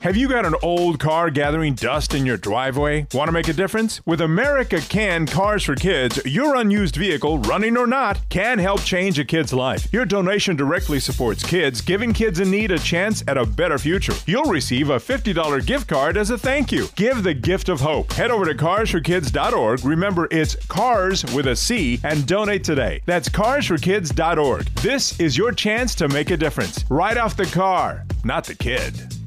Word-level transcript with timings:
Have 0.00 0.16
you 0.16 0.28
got 0.28 0.46
an 0.46 0.54
old 0.62 1.00
car 1.00 1.28
gathering 1.28 1.74
dust 1.74 2.14
in 2.14 2.24
your 2.24 2.36
driveway? 2.36 3.08
Want 3.12 3.26
to 3.26 3.32
make 3.32 3.48
a 3.48 3.52
difference? 3.52 4.00
With 4.06 4.20
America 4.20 4.80
Can 4.80 5.26
Cars 5.26 5.64
for 5.64 5.74
Kids, 5.74 6.24
your 6.24 6.54
unused 6.54 6.94
vehicle, 6.94 7.40
running 7.40 7.76
or 7.76 7.88
not, 7.88 8.20
can 8.28 8.60
help 8.60 8.80
change 8.82 9.18
a 9.18 9.24
kid's 9.24 9.52
life. 9.52 9.92
Your 9.92 10.04
donation 10.04 10.54
directly 10.54 11.00
supports 11.00 11.42
kids, 11.42 11.80
giving 11.80 12.12
kids 12.12 12.38
in 12.38 12.48
need 12.48 12.70
a 12.70 12.78
chance 12.78 13.24
at 13.26 13.36
a 13.36 13.44
better 13.44 13.76
future. 13.76 14.12
You'll 14.24 14.44
receive 14.44 14.90
a 14.90 15.00
$50 15.00 15.66
gift 15.66 15.88
card 15.88 16.16
as 16.16 16.30
a 16.30 16.38
thank 16.38 16.70
you. 16.70 16.86
Give 16.94 17.24
the 17.24 17.34
gift 17.34 17.68
of 17.68 17.80
hope. 17.80 18.12
Head 18.12 18.30
over 18.30 18.44
to 18.44 18.54
carsforkids.org. 18.54 19.84
Remember, 19.84 20.28
it's 20.30 20.54
cars 20.66 21.24
with 21.34 21.48
a 21.48 21.56
C 21.56 21.98
and 22.04 22.24
donate 22.24 22.62
today. 22.62 23.02
That's 23.04 23.28
carsforkids.org. 23.28 24.64
This 24.76 25.18
is 25.18 25.36
your 25.36 25.50
chance 25.50 25.96
to 25.96 26.06
make 26.06 26.30
a 26.30 26.36
difference. 26.36 26.84
Write 26.88 27.16
off 27.16 27.36
the 27.36 27.46
car, 27.46 28.04
not 28.22 28.44
the 28.44 28.54
kid. 28.54 29.17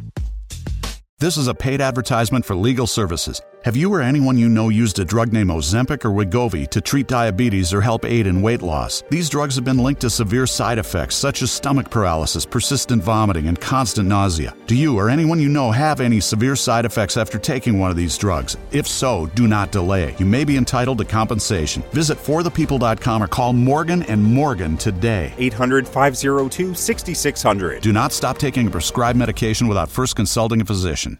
This 1.21 1.37
is 1.37 1.47
a 1.47 1.53
paid 1.53 1.81
advertisement 1.81 2.45
for 2.45 2.55
legal 2.55 2.87
services. 2.87 3.43
Have 3.63 3.75
you 3.75 3.93
or 3.93 4.01
anyone 4.01 4.39
you 4.39 4.49
know 4.49 4.69
used 4.69 4.97
a 4.97 5.05
drug 5.05 5.31
named 5.31 5.51
Ozempic 5.51 6.03
or 6.03 6.09
Wegovy 6.09 6.67
to 6.69 6.81
treat 6.81 7.05
diabetes 7.05 7.71
or 7.71 7.79
help 7.79 8.05
aid 8.05 8.25
in 8.25 8.41
weight 8.41 8.63
loss? 8.63 9.03
These 9.11 9.29
drugs 9.29 9.53
have 9.53 9.63
been 9.63 9.77
linked 9.77 10.01
to 10.01 10.09
severe 10.09 10.47
side 10.47 10.79
effects 10.79 11.13
such 11.13 11.43
as 11.43 11.51
stomach 11.51 11.87
paralysis, 11.91 12.43
persistent 12.43 13.03
vomiting, 13.03 13.47
and 13.47 13.61
constant 13.61 14.09
nausea. 14.09 14.55
Do 14.65 14.75
you 14.75 14.97
or 14.97 15.11
anyone 15.11 15.39
you 15.39 15.47
know 15.47 15.69
have 15.69 16.01
any 16.01 16.19
severe 16.19 16.55
side 16.55 16.85
effects 16.85 17.17
after 17.17 17.37
taking 17.37 17.77
one 17.77 17.91
of 17.91 17.95
these 17.95 18.17
drugs? 18.17 18.57
If 18.71 18.87
so, 18.87 19.27
do 19.35 19.47
not 19.47 19.71
delay. 19.71 20.15
You 20.17 20.25
may 20.25 20.43
be 20.43 20.57
entitled 20.57 20.97
to 20.97 21.05
compensation. 21.05 21.83
Visit 21.91 22.17
forthepeople.com 22.17 23.21
or 23.21 23.27
call 23.27 23.53
Morgan 23.53 24.01
and 24.03 24.23
Morgan 24.23 24.75
today. 24.75 25.35
800 25.37 25.87
502 25.87 26.73
6600. 26.73 27.83
Do 27.83 27.93
not 27.93 28.11
stop 28.11 28.39
taking 28.39 28.65
a 28.65 28.71
prescribed 28.71 29.19
medication 29.19 29.67
without 29.67 29.87
first 29.87 30.15
consulting 30.15 30.61
a 30.61 30.65
physician. 30.65 31.19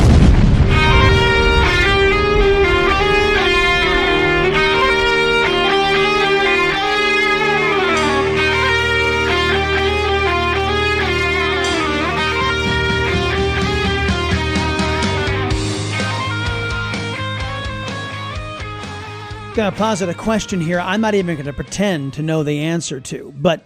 Going 19.53 19.69
to 19.69 19.77
posit 19.77 20.07
a 20.07 20.13
question 20.13 20.61
here 20.61 20.79
I'm 20.79 21.01
not 21.01 21.13
even 21.13 21.35
going 21.35 21.45
to 21.45 21.53
pretend 21.53 22.13
to 22.13 22.21
know 22.21 22.41
the 22.41 22.59
answer 22.59 23.01
to. 23.01 23.33
But 23.35 23.65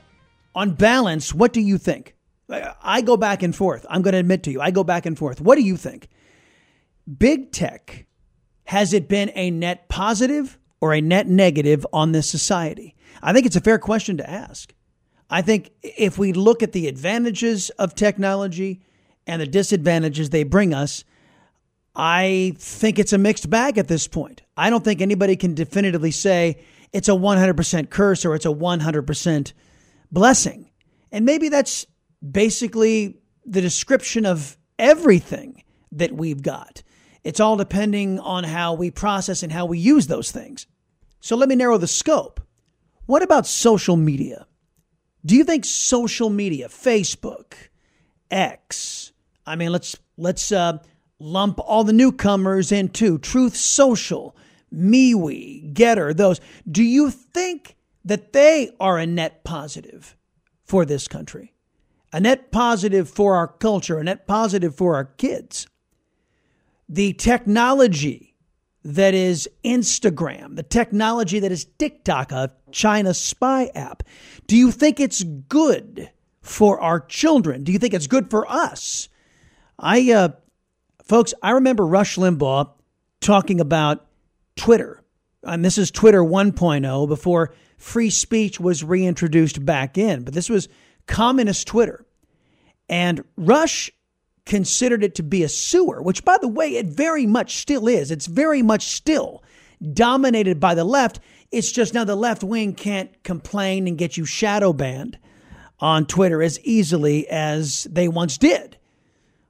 on 0.56 0.72
balance, 0.72 1.32
what 1.32 1.54
do 1.54 1.62
you 1.62 1.78
think? 1.78 2.16
I 2.50 3.02
go 3.02 3.18
back 3.18 3.44
and 3.44 3.56
forth. 3.56 3.86
I'm 3.88 4.02
going 4.02 4.14
to 4.14 4.20
admit 4.20 4.44
to 4.44 4.52
you, 4.52 4.62
I 4.62 4.72
go 4.72 4.84
back 4.84 5.06
and 5.06 5.18
forth. 5.18 5.42
What 5.42 5.56
do 5.56 5.62
you 5.62 5.78
think? 5.78 6.10
Big 7.20 7.52
tech, 7.52 8.08
has 8.66 8.94
it 8.94 9.08
been 9.08 9.32
a 9.36 9.52
net 9.52 9.88
positive 9.88 10.58
or 10.82 10.94
a 10.94 11.02
net 11.02 11.28
negative 11.28 11.86
on 11.94 12.14
this 12.14 12.30
society? 12.30 12.96
I 13.22 13.32
think 13.32 13.46
it's 13.46 13.56
a 13.56 13.62
fair 13.62 13.78
question 13.78 14.18
to 14.18 14.30
ask. 14.30 14.74
I 15.30 15.44
think 15.44 15.72
if 15.84 16.18
we 16.18 16.34
look 16.34 16.64
at 16.64 16.72
the 16.72 16.88
advantages 16.88 17.70
of 17.72 17.94
technology 17.94 18.82
and 19.28 19.40
the 19.40 19.48
disadvantages 19.48 20.32
they 20.32 20.44
bring 20.44 20.74
us, 20.74 21.04
I 21.96 22.54
think 22.58 23.00
it's 23.00 23.14
a 23.14 23.18
mixed 23.18 23.50
bag 23.50 23.78
at 23.78 23.88
this 23.88 24.08
point. 24.08 24.42
I 24.58 24.70
don't 24.70 24.84
think 24.84 25.02
anybody 25.02 25.36
can 25.36 25.54
definitively 25.54 26.12
say 26.12 26.62
it's 26.92 27.08
a 27.08 27.14
100% 27.14 27.90
curse 27.90 28.26
or 28.26 28.36
it's 28.36 28.46
a 28.46 28.50
100% 28.50 29.54
blessing. 30.12 30.70
And 31.12 31.26
maybe 31.26 31.50
that's 31.50 31.86
basically 32.30 33.20
the 33.46 33.62
description 33.62 34.26
of 34.26 34.58
everything 34.78 35.64
that 35.92 36.12
we've 36.12 36.42
got. 36.42 36.84
It's 37.24 37.40
all 37.40 37.56
depending 37.56 38.20
on 38.20 38.44
how 38.44 38.74
we 38.74 38.92
process 38.92 39.42
and 39.42 39.52
how 39.52 39.66
we 39.66 39.80
use 39.80 40.08
those 40.08 40.32
things. 40.32 40.68
So 41.22 41.36
let 41.36 41.50
me 41.50 41.56
narrow 41.56 41.78
the 41.78 41.88
scope. 41.88 42.42
What 43.06 43.24
about 43.24 43.48
social 43.48 43.96
media? 43.96 44.48
Do 45.26 45.36
you 45.36 45.44
think 45.44 45.66
social 45.66 46.30
media, 46.30 46.68
Facebook, 46.68 47.54
X, 48.30 49.12
I 49.46 49.56
mean, 49.56 49.72
let's 49.72 49.96
let's 50.18 50.52
uh, 50.52 50.80
lump 51.20 51.60
all 51.60 51.84
the 51.84 51.94
newcomers 51.94 52.72
into 52.72 53.18
Truth 53.18 53.56
Social, 53.56 54.36
MeWe, 54.74 55.74
Gettr, 55.74 56.16
those. 56.16 56.42
Do 56.70 56.84
you 56.84 57.10
think 57.12 57.76
that 58.04 58.34
they 58.34 58.72
are 58.80 58.98
a 58.98 59.06
net 59.06 59.44
positive 59.44 60.16
for 60.64 60.86
this 60.86 61.08
country? 61.08 61.54
A 62.14 62.20
net 62.20 62.52
positive 62.52 63.10
for 63.10 63.36
our 63.36 63.48
culture, 63.48 64.00
a 64.00 64.04
net 64.04 64.28
positive 64.28 64.76
for 64.76 64.96
our 64.96 65.06
kids? 65.06 65.68
The 66.88 67.14
technology 67.14 68.36
that 68.84 69.16
is 69.16 69.50
Instagram, 69.64 70.56
the 70.56 70.64
technology 70.64 71.40
that 71.40 71.52
is 71.52 71.66
TikTok, 71.80 72.32
a 72.32 72.52
China 72.72 73.14
spy 73.14 73.72
app, 73.74 74.04
do 74.46 74.56
you 74.56 74.72
think 74.72 75.00
it's 75.00 75.24
good 75.24 76.12
for 76.42 76.80
our 76.80 77.00
children? 77.00 77.64
Do 77.64 77.72
you 77.72 77.80
think 77.80 77.96
it's 77.96 78.06
good 78.06 78.30
for 78.30 78.50
us? 78.50 79.10
I 79.80 80.12
uh, 80.12 80.30
Folks, 81.06 81.36
I 81.44 81.52
remember 81.52 81.86
Rush 81.86 82.18
Limbaugh 82.18 82.72
talking 83.22 83.60
about 83.60 84.08
Twitter. 84.56 85.04
And 85.44 85.64
this 85.64 85.78
is 85.78 85.92
Twitter 85.92 86.24
1.0 86.24 87.08
before 87.08 87.54
free 87.78 88.10
speech 88.10 88.60
was 88.60 88.84
reintroduced 88.84 89.64
back 89.64 90.00
in. 90.00 90.24
But 90.24 90.34
this 90.34 90.50
was 90.50 90.68
communist 91.06 91.68
Twitter. 91.68 92.06
And 92.90 93.24
Rush 93.38 93.92
considered 94.48 95.04
it 95.04 95.14
to 95.16 95.24
be 95.24 95.44
a 95.44 95.50
sewer, 95.50 96.02
which, 96.02 96.26
by 96.26 96.38
the 96.42 96.48
way, 96.48 96.76
it 96.76 96.88
very 96.88 97.28
much 97.28 97.58
still 97.58 97.88
is. 97.88 98.10
It's 98.10 98.26
very 98.26 98.64
much 98.64 98.88
still 98.88 99.44
dominated 99.94 100.60
by 100.60 100.74
the 100.74 100.84
left. 100.84 101.20
It's 101.52 101.72
just 101.72 101.94
now 101.94 102.04
the 102.04 102.16
left 102.16 102.44
wing 102.44 102.74
can't 102.74 103.24
complain 103.24 103.88
and 103.88 103.98
get 103.98 104.18
you 104.18 104.26
shadow 104.26 104.74
banned 104.74 105.20
on 105.80 106.08
Twitter 106.08 106.42
as 106.42 106.60
easily 106.62 107.28
as 107.28 107.84
they 107.92 108.08
once 108.08 108.40
did. 108.40 108.78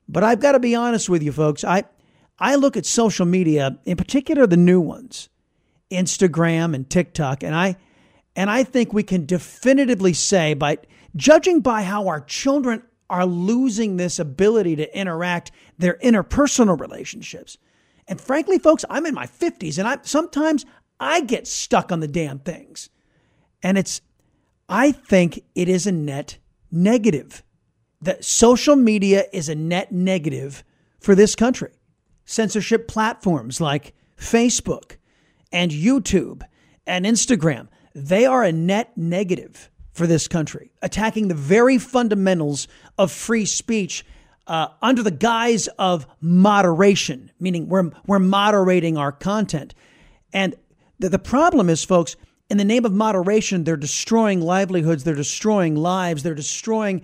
But 0.08 0.24
I've 0.24 0.40
got 0.40 0.54
to 0.54 0.60
be 0.60 0.76
honest 0.76 1.10
with 1.10 1.24
you, 1.24 1.32
folks. 1.32 1.64
I, 1.64 1.84
I 2.40 2.56
look 2.56 2.78
at 2.78 2.86
social 2.86 3.26
media, 3.26 3.80
in 3.86 3.98
particular 3.98 4.46
the 4.46 4.58
new 4.58 4.80
ones, 4.80 5.30
Instagram 5.92 6.76
and 6.76 6.90
TikTok, 6.90 7.44
and 7.44 7.56
I, 7.56 7.78
and 8.36 8.50
I 8.50 8.64
think 8.64 8.94
we 8.94 9.04
can 9.04 9.26
definitively 9.26 10.14
say, 10.14 10.54
by 10.54 10.78
judging 11.16 11.62
by 11.62 11.84
how 11.84 12.08
our 12.08 12.22
children 12.22 12.84
are 13.10 13.26
losing 13.26 13.98
this 13.98 14.20
ability 14.20 14.76
to 14.76 14.98
interact 14.98 15.52
their 15.78 15.98
interpersonal 16.04 16.80
relationships. 16.80 17.58
And 18.08 18.20
frankly, 18.20 18.60
folks, 18.60 18.86
I'm 18.90 19.06
in 19.06 19.14
my 19.14 19.28
50s 19.28 19.78
and 19.78 19.88
I 19.88 19.98
sometimes 20.04 20.66
I 21.00 21.22
get 21.22 21.48
stuck 21.48 21.92
on 21.92 22.00
the 22.00 22.08
damn 22.08 22.40
things. 22.40 22.90
And 23.64 23.78
it's 23.78 24.02
I 24.68 24.92
think 24.92 25.44
it 25.54 25.70
is 25.70 25.88
a 25.88 25.92
net 25.92 26.38
negative 26.72 27.44
that 28.06 28.24
social 28.24 28.76
media 28.76 29.26
is 29.34 29.50
a 29.50 29.56
net 29.56 29.92
negative 29.92 30.64
for 31.00 31.16
this 31.16 31.36
country. 31.36 31.72
Censorship 32.26 32.88
platforms 32.88 33.62
like 33.62 33.94
Facebook 34.18 34.98
and 35.52 35.72
YouTube 35.72 36.42
and 36.88 37.06
Instagram, 37.06 37.68
they 37.94 38.26
are 38.26 38.44
a 38.44 38.52
net 38.52 38.92
negative 38.98 39.70
for 39.94 40.08
this 40.08 40.28
country, 40.28 40.72
attacking 40.82 41.28
the 41.28 41.36
very 41.36 41.78
fundamentals 41.78 42.68
of 42.98 43.12
free 43.12 43.46
speech 43.46 44.06
uh, 44.48 44.68
under 44.82 45.02
the 45.02 45.12
guise 45.12 45.68
of 45.80 46.06
moderation, 46.22 47.32
meaning 47.40 47.68
we're, 47.70 47.92
we're 48.06 48.20
moderating 48.20 48.98
our 48.98 49.12
content. 49.12 49.74
And 50.34 50.56
the, 51.00 51.10
the 51.10 51.20
problem 51.20 51.70
is, 51.70 51.84
folks, 51.84 52.16
in 52.50 52.58
the 52.58 52.66
name 52.66 52.86
of 52.86 52.92
moderation, 52.92 53.64
they're 53.64 53.78
destroying 53.78 54.42
livelihoods, 54.42 55.04
they're 55.04 55.16
destroying 55.16 55.76
lives, 55.76 56.24
they're 56.24 56.36
destroying 56.36 57.04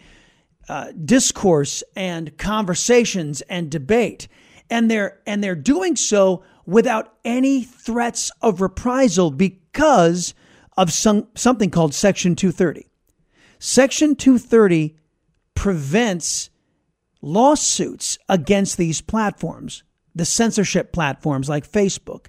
uh, 0.69 0.91
discourse 1.05 1.83
and 1.95 2.37
conversations 2.37 3.41
and 3.41 3.69
debate, 3.69 4.27
and 4.69 4.89
they're 4.89 5.19
and 5.25 5.43
they're 5.43 5.55
doing 5.55 5.95
so 5.95 6.43
without 6.65 7.13
any 7.25 7.63
threats 7.63 8.31
of 8.41 8.61
reprisal 8.61 9.31
because 9.31 10.33
of 10.77 10.91
some 10.91 11.27
something 11.35 11.69
called 11.69 11.93
Section 11.93 12.35
230. 12.35 12.87
Section 13.59 14.15
230 14.15 14.95
prevents 15.53 16.49
lawsuits 17.21 18.17
against 18.27 18.77
these 18.77 19.01
platforms, 19.01 19.83
the 20.15 20.25
censorship 20.25 20.91
platforms 20.91 21.47
like 21.47 21.69
Facebook, 21.69 22.27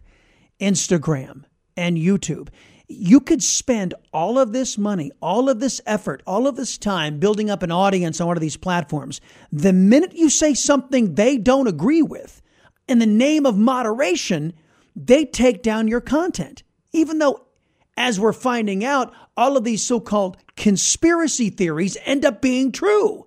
Instagram, 0.61 1.45
and 1.77 1.97
YouTube. 1.97 2.49
You 2.89 3.21
could 3.21 3.43
spend 3.43 3.95
all 4.13 4.39
of 4.39 4.53
this 4.53 4.77
money, 4.77 5.11
all 5.21 5.49
of 5.49 5.61
this 5.61 5.81
effort, 5.87 6.23
all 6.27 6.47
of 6.47 6.57
this 6.57 6.77
time 6.79 7.19
building 7.19 7.51
up 7.51 7.63
an 7.63 7.73
audience 7.73 8.21
on 8.21 8.27
one 8.27 8.37
of 8.37 8.41
these 8.41 8.57
platforms. 8.57 9.21
The 9.51 9.73
minute 9.73 10.15
you 10.15 10.29
say 10.29 10.55
something 10.55 11.15
they 11.15 11.39
don't 11.39 11.67
agree 11.67 12.03
with, 12.03 12.43
in 12.89 12.99
the 12.99 13.07
name 13.07 13.47
of 13.47 13.57
moderation, 13.57 14.53
they 14.95 15.25
take 15.25 15.63
down 15.63 15.89
your 15.89 16.01
content. 16.01 16.63
Even 16.93 17.19
though, 17.19 17.47
as 17.97 18.21
we're 18.21 18.33
finding 18.33 18.85
out, 18.85 19.13
all 19.37 19.57
of 19.57 19.65
these 19.65 19.83
so 19.83 20.01
called 20.01 20.37
conspiracy 20.57 21.49
theories 21.51 21.97
end 22.05 22.25
up 22.25 22.43
being 22.43 22.73
true. 22.73 23.27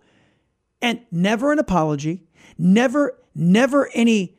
And 0.81 1.02
never 1.12 1.52
an 1.52 1.60
apology, 1.60 2.24
never, 2.57 3.18
never 3.34 3.90
any 3.94 4.35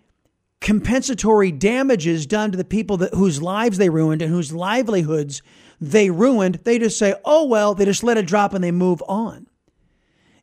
compensatory 0.66 1.52
damages 1.52 2.26
done 2.26 2.50
to 2.50 2.56
the 2.56 2.64
people 2.64 2.96
that, 2.96 3.14
whose 3.14 3.40
lives 3.40 3.78
they 3.78 3.88
ruined 3.88 4.20
and 4.20 4.32
whose 4.32 4.52
livelihoods 4.52 5.40
they 5.80 6.10
ruined. 6.10 6.56
They 6.64 6.80
just 6.80 6.98
say, 6.98 7.14
oh, 7.24 7.44
well, 7.44 7.72
they 7.76 7.84
just 7.84 8.02
let 8.02 8.18
it 8.18 8.26
drop 8.26 8.52
and 8.52 8.64
they 8.64 8.72
move 8.72 9.00
on. 9.06 9.46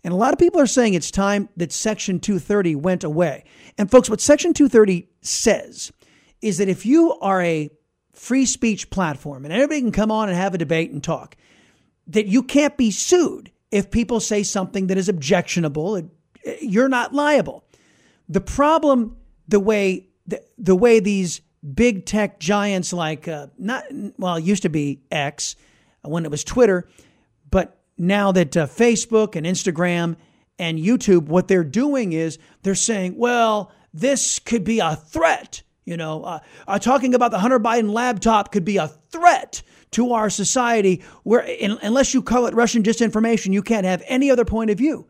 And 0.01 0.13
a 0.13 0.15
lot 0.15 0.31
of 0.31 0.39
people 0.39 0.61
are 0.61 0.65
saying 0.65 0.93
it's 0.93 1.11
time 1.11 1.49
that 1.57 1.73
Section 1.73 2.21
230 2.21 2.73
went 2.75 3.03
away. 3.03 3.43
And 3.77 3.91
folks, 3.91 4.09
what 4.09 4.21
Section 4.21 4.53
230 4.53 5.09
says 5.19 5.91
is 6.41 6.57
that 6.57 6.69
if 6.69 6.85
you 6.85 7.19
are 7.19 7.41
a 7.41 7.69
free 8.13 8.45
speech 8.45 8.89
platform 8.89 9.43
and 9.43 9.53
everybody 9.53 9.81
can 9.81 9.91
come 9.91 10.09
on 10.09 10.29
and 10.29 10.37
have 10.37 10.53
a 10.53 10.57
debate 10.57 10.91
and 10.91 11.03
talk, 11.03 11.35
that 12.07 12.27
you 12.27 12.43
can't 12.43 12.77
be 12.77 12.91
sued 12.91 13.51
if 13.71 13.91
people 13.91 14.21
say 14.21 14.41
something 14.41 14.87
that 14.87 14.97
is 14.97 15.09
objectionable. 15.09 15.97
Eh, 16.45 16.55
you're 16.61 16.87
not 16.87 17.13
liable. 17.13 17.65
The 18.29 18.39
problem, 18.39 19.17
the 19.49 19.59
way 19.59 20.07
the, 20.27 20.43
the 20.57 20.75
way 20.75 20.99
these 20.99 21.41
big 21.73 22.05
tech 22.05 22.39
giants 22.39 22.93
like 22.93 23.27
uh, 23.27 23.47
not 23.57 23.85
well, 24.17 24.35
it 24.35 24.43
used 24.43 24.63
to 24.63 24.69
be 24.69 25.01
X 25.11 25.55
when 26.01 26.25
it 26.25 26.31
was 26.31 26.43
Twitter, 26.43 26.89
but 27.49 27.79
now 27.97 28.31
that 28.31 28.55
uh, 28.57 28.67
Facebook 28.67 29.35
and 29.35 29.45
Instagram 29.45 30.15
and 30.59 30.77
YouTube, 30.77 31.27
what 31.27 31.47
they're 31.47 31.63
doing 31.63 32.13
is 32.13 32.37
they're 32.61 32.75
saying, 32.75 33.17
well, 33.17 33.71
this 33.93 34.39
could 34.39 34.63
be 34.63 34.79
a 34.79 34.95
threat. 34.95 35.63
You 35.85 35.97
know, 35.97 36.23
uh, 36.23 36.39
uh, 36.67 36.79
talking 36.79 37.13
about 37.13 37.31
the 37.31 37.39
Hunter 37.39 37.59
Biden 37.59 37.91
laptop 37.91 38.51
could 38.51 38.63
be 38.63 38.77
a 38.77 38.87
threat 38.87 39.61
to 39.91 40.13
our 40.13 40.29
society 40.29 41.03
where, 41.23 41.41
in, 41.41 41.77
unless 41.81 42.13
you 42.13 42.21
call 42.21 42.45
it 42.45 42.53
Russian 42.53 42.83
disinformation, 42.83 43.51
you 43.53 43.61
can't 43.61 43.85
have 43.85 44.01
any 44.07 44.31
other 44.31 44.45
point 44.45 44.69
of 44.69 44.77
view. 44.77 45.07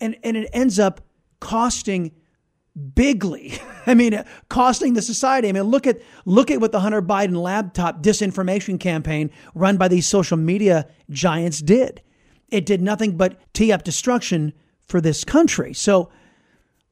And, 0.00 0.16
and 0.22 0.36
it 0.36 0.48
ends 0.52 0.78
up 0.78 1.00
costing 1.40 2.12
bigly. 2.78 3.58
I 3.86 3.94
mean, 3.94 4.22
costing 4.48 4.94
the 4.94 5.02
society. 5.02 5.48
I 5.48 5.52
mean, 5.52 5.64
look 5.64 5.86
at 5.86 6.00
look 6.24 6.50
at 6.50 6.60
what 6.60 6.72
the 6.72 6.80
Hunter 6.80 7.02
Biden 7.02 7.40
laptop 7.40 8.02
disinformation 8.02 8.78
campaign 8.78 9.30
run 9.54 9.76
by 9.76 9.88
these 9.88 10.06
social 10.06 10.36
media 10.36 10.88
giants 11.10 11.60
did. 11.60 12.02
It 12.48 12.66
did 12.66 12.80
nothing 12.80 13.16
but 13.16 13.38
tee 13.52 13.72
up 13.72 13.84
destruction 13.84 14.52
for 14.86 15.00
this 15.00 15.24
country. 15.24 15.74
So, 15.74 16.10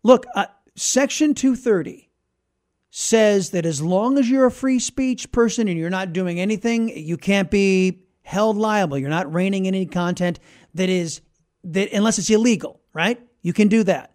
look, 0.03 0.27
uh, 0.35 0.47
Section 0.75 1.35
230 1.35 2.11
says 2.91 3.51
that 3.51 3.67
as 3.67 3.83
long 3.83 4.19
as 4.19 4.29
you're 4.29 4.47
a 4.47 4.51
free 4.51 4.79
speech 4.79 5.31
person 5.33 5.69
and 5.69 5.79
you're 5.79 5.91
not 5.91 6.13
doing 6.13 6.41
anything, 6.41 6.89
you 6.89 7.17
can't 7.17 7.51
be 7.51 8.03
held 8.23 8.57
liable. 8.57 8.99
You're 8.99 9.11
not 9.11 9.33
reining 9.33 9.67
in 9.67 9.75
any 9.75 9.87
content 9.87 10.41
that 10.75 10.89
is 10.89 11.21
that 11.65 11.93
unless 11.93 12.19
it's 12.19 12.31
illegal, 12.31 12.81
right? 12.93 13.21
You 13.43 13.53
can 13.53 13.69
do 13.69 13.83
that. 13.85 14.13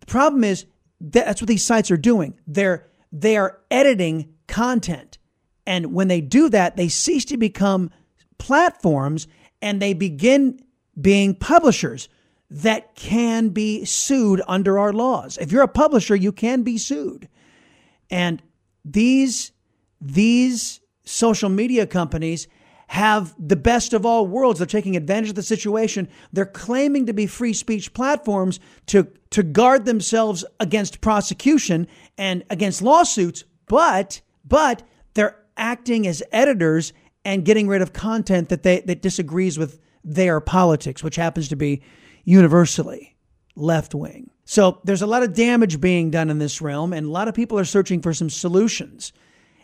The 0.00 0.06
problem 0.06 0.44
is 0.44 0.66
that's 1.02 1.42
what 1.42 1.48
these 1.48 1.64
sites 1.64 1.90
are 1.90 1.96
doing. 1.96 2.38
They're 2.46 2.86
they 3.10 3.36
are 3.36 3.58
editing 3.70 4.34
content. 4.46 5.18
And 5.66 5.92
when 5.92 6.08
they 6.08 6.20
do 6.20 6.48
that, 6.48 6.76
they 6.76 6.88
cease 6.88 7.24
to 7.26 7.36
become 7.36 7.90
platforms 8.38 9.28
and 9.60 9.80
they 9.80 9.92
begin 9.92 10.58
being 11.00 11.34
publishers 11.34 12.08
that 12.50 12.94
can 12.94 13.50
be 13.50 13.84
sued 13.84 14.42
under 14.46 14.78
our 14.78 14.92
laws. 14.92 15.38
If 15.38 15.52
you're 15.52 15.62
a 15.62 15.68
publisher, 15.68 16.14
you 16.16 16.32
can 16.32 16.62
be 16.62 16.78
sued. 16.78 17.28
And 18.10 18.42
these 18.84 19.52
these 20.00 20.80
social 21.04 21.48
media 21.48 21.86
companies 21.86 22.48
have 22.92 23.34
the 23.38 23.56
best 23.56 23.94
of 23.94 24.04
all 24.04 24.26
worlds. 24.26 24.58
They're 24.58 24.66
taking 24.66 24.96
advantage 24.96 25.30
of 25.30 25.34
the 25.34 25.42
situation. 25.42 26.10
They're 26.30 26.44
claiming 26.44 27.06
to 27.06 27.14
be 27.14 27.26
free 27.26 27.54
speech 27.54 27.94
platforms 27.94 28.60
to, 28.88 29.08
to 29.30 29.42
guard 29.42 29.86
themselves 29.86 30.44
against 30.60 31.00
prosecution 31.00 31.86
and 32.18 32.44
against 32.50 32.82
lawsuits, 32.82 33.44
but, 33.66 34.20
but 34.44 34.82
they're 35.14 35.38
acting 35.56 36.06
as 36.06 36.22
editors 36.32 36.92
and 37.24 37.46
getting 37.46 37.66
rid 37.66 37.80
of 37.80 37.94
content 37.94 38.50
that 38.50 38.62
they, 38.62 38.80
that 38.80 39.00
disagrees 39.00 39.58
with 39.58 39.80
their 40.04 40.38
politics, 40.38 41.02
which 41.02 41.16
happens 41.16 41.48
to 41.48 41.56
be 41.56 41.80
universally 42.24 43.16
left 43.56 43.94
wing. 43.94 44.30
So 44.44 44.82
there's 44.84 45.00
a 45.00 45.06
lot 45.06 45.22
of 45.22 45.32
damage 45.32 45.80
being 45.80 46.10
done 46.10 46.28
in 46.28 46.38
this 46.38 46.60
realm, 46.60 46.92
and 46.92 47.06
a 47.06 47.10
lot 47.10 47.28
of 47.28 47.34
people 47.34 47.58
are 47.58 47.64
searching 47.64 48.02
for 48.02 48.12
some 48.12 48.28
solutions 48.28 49.14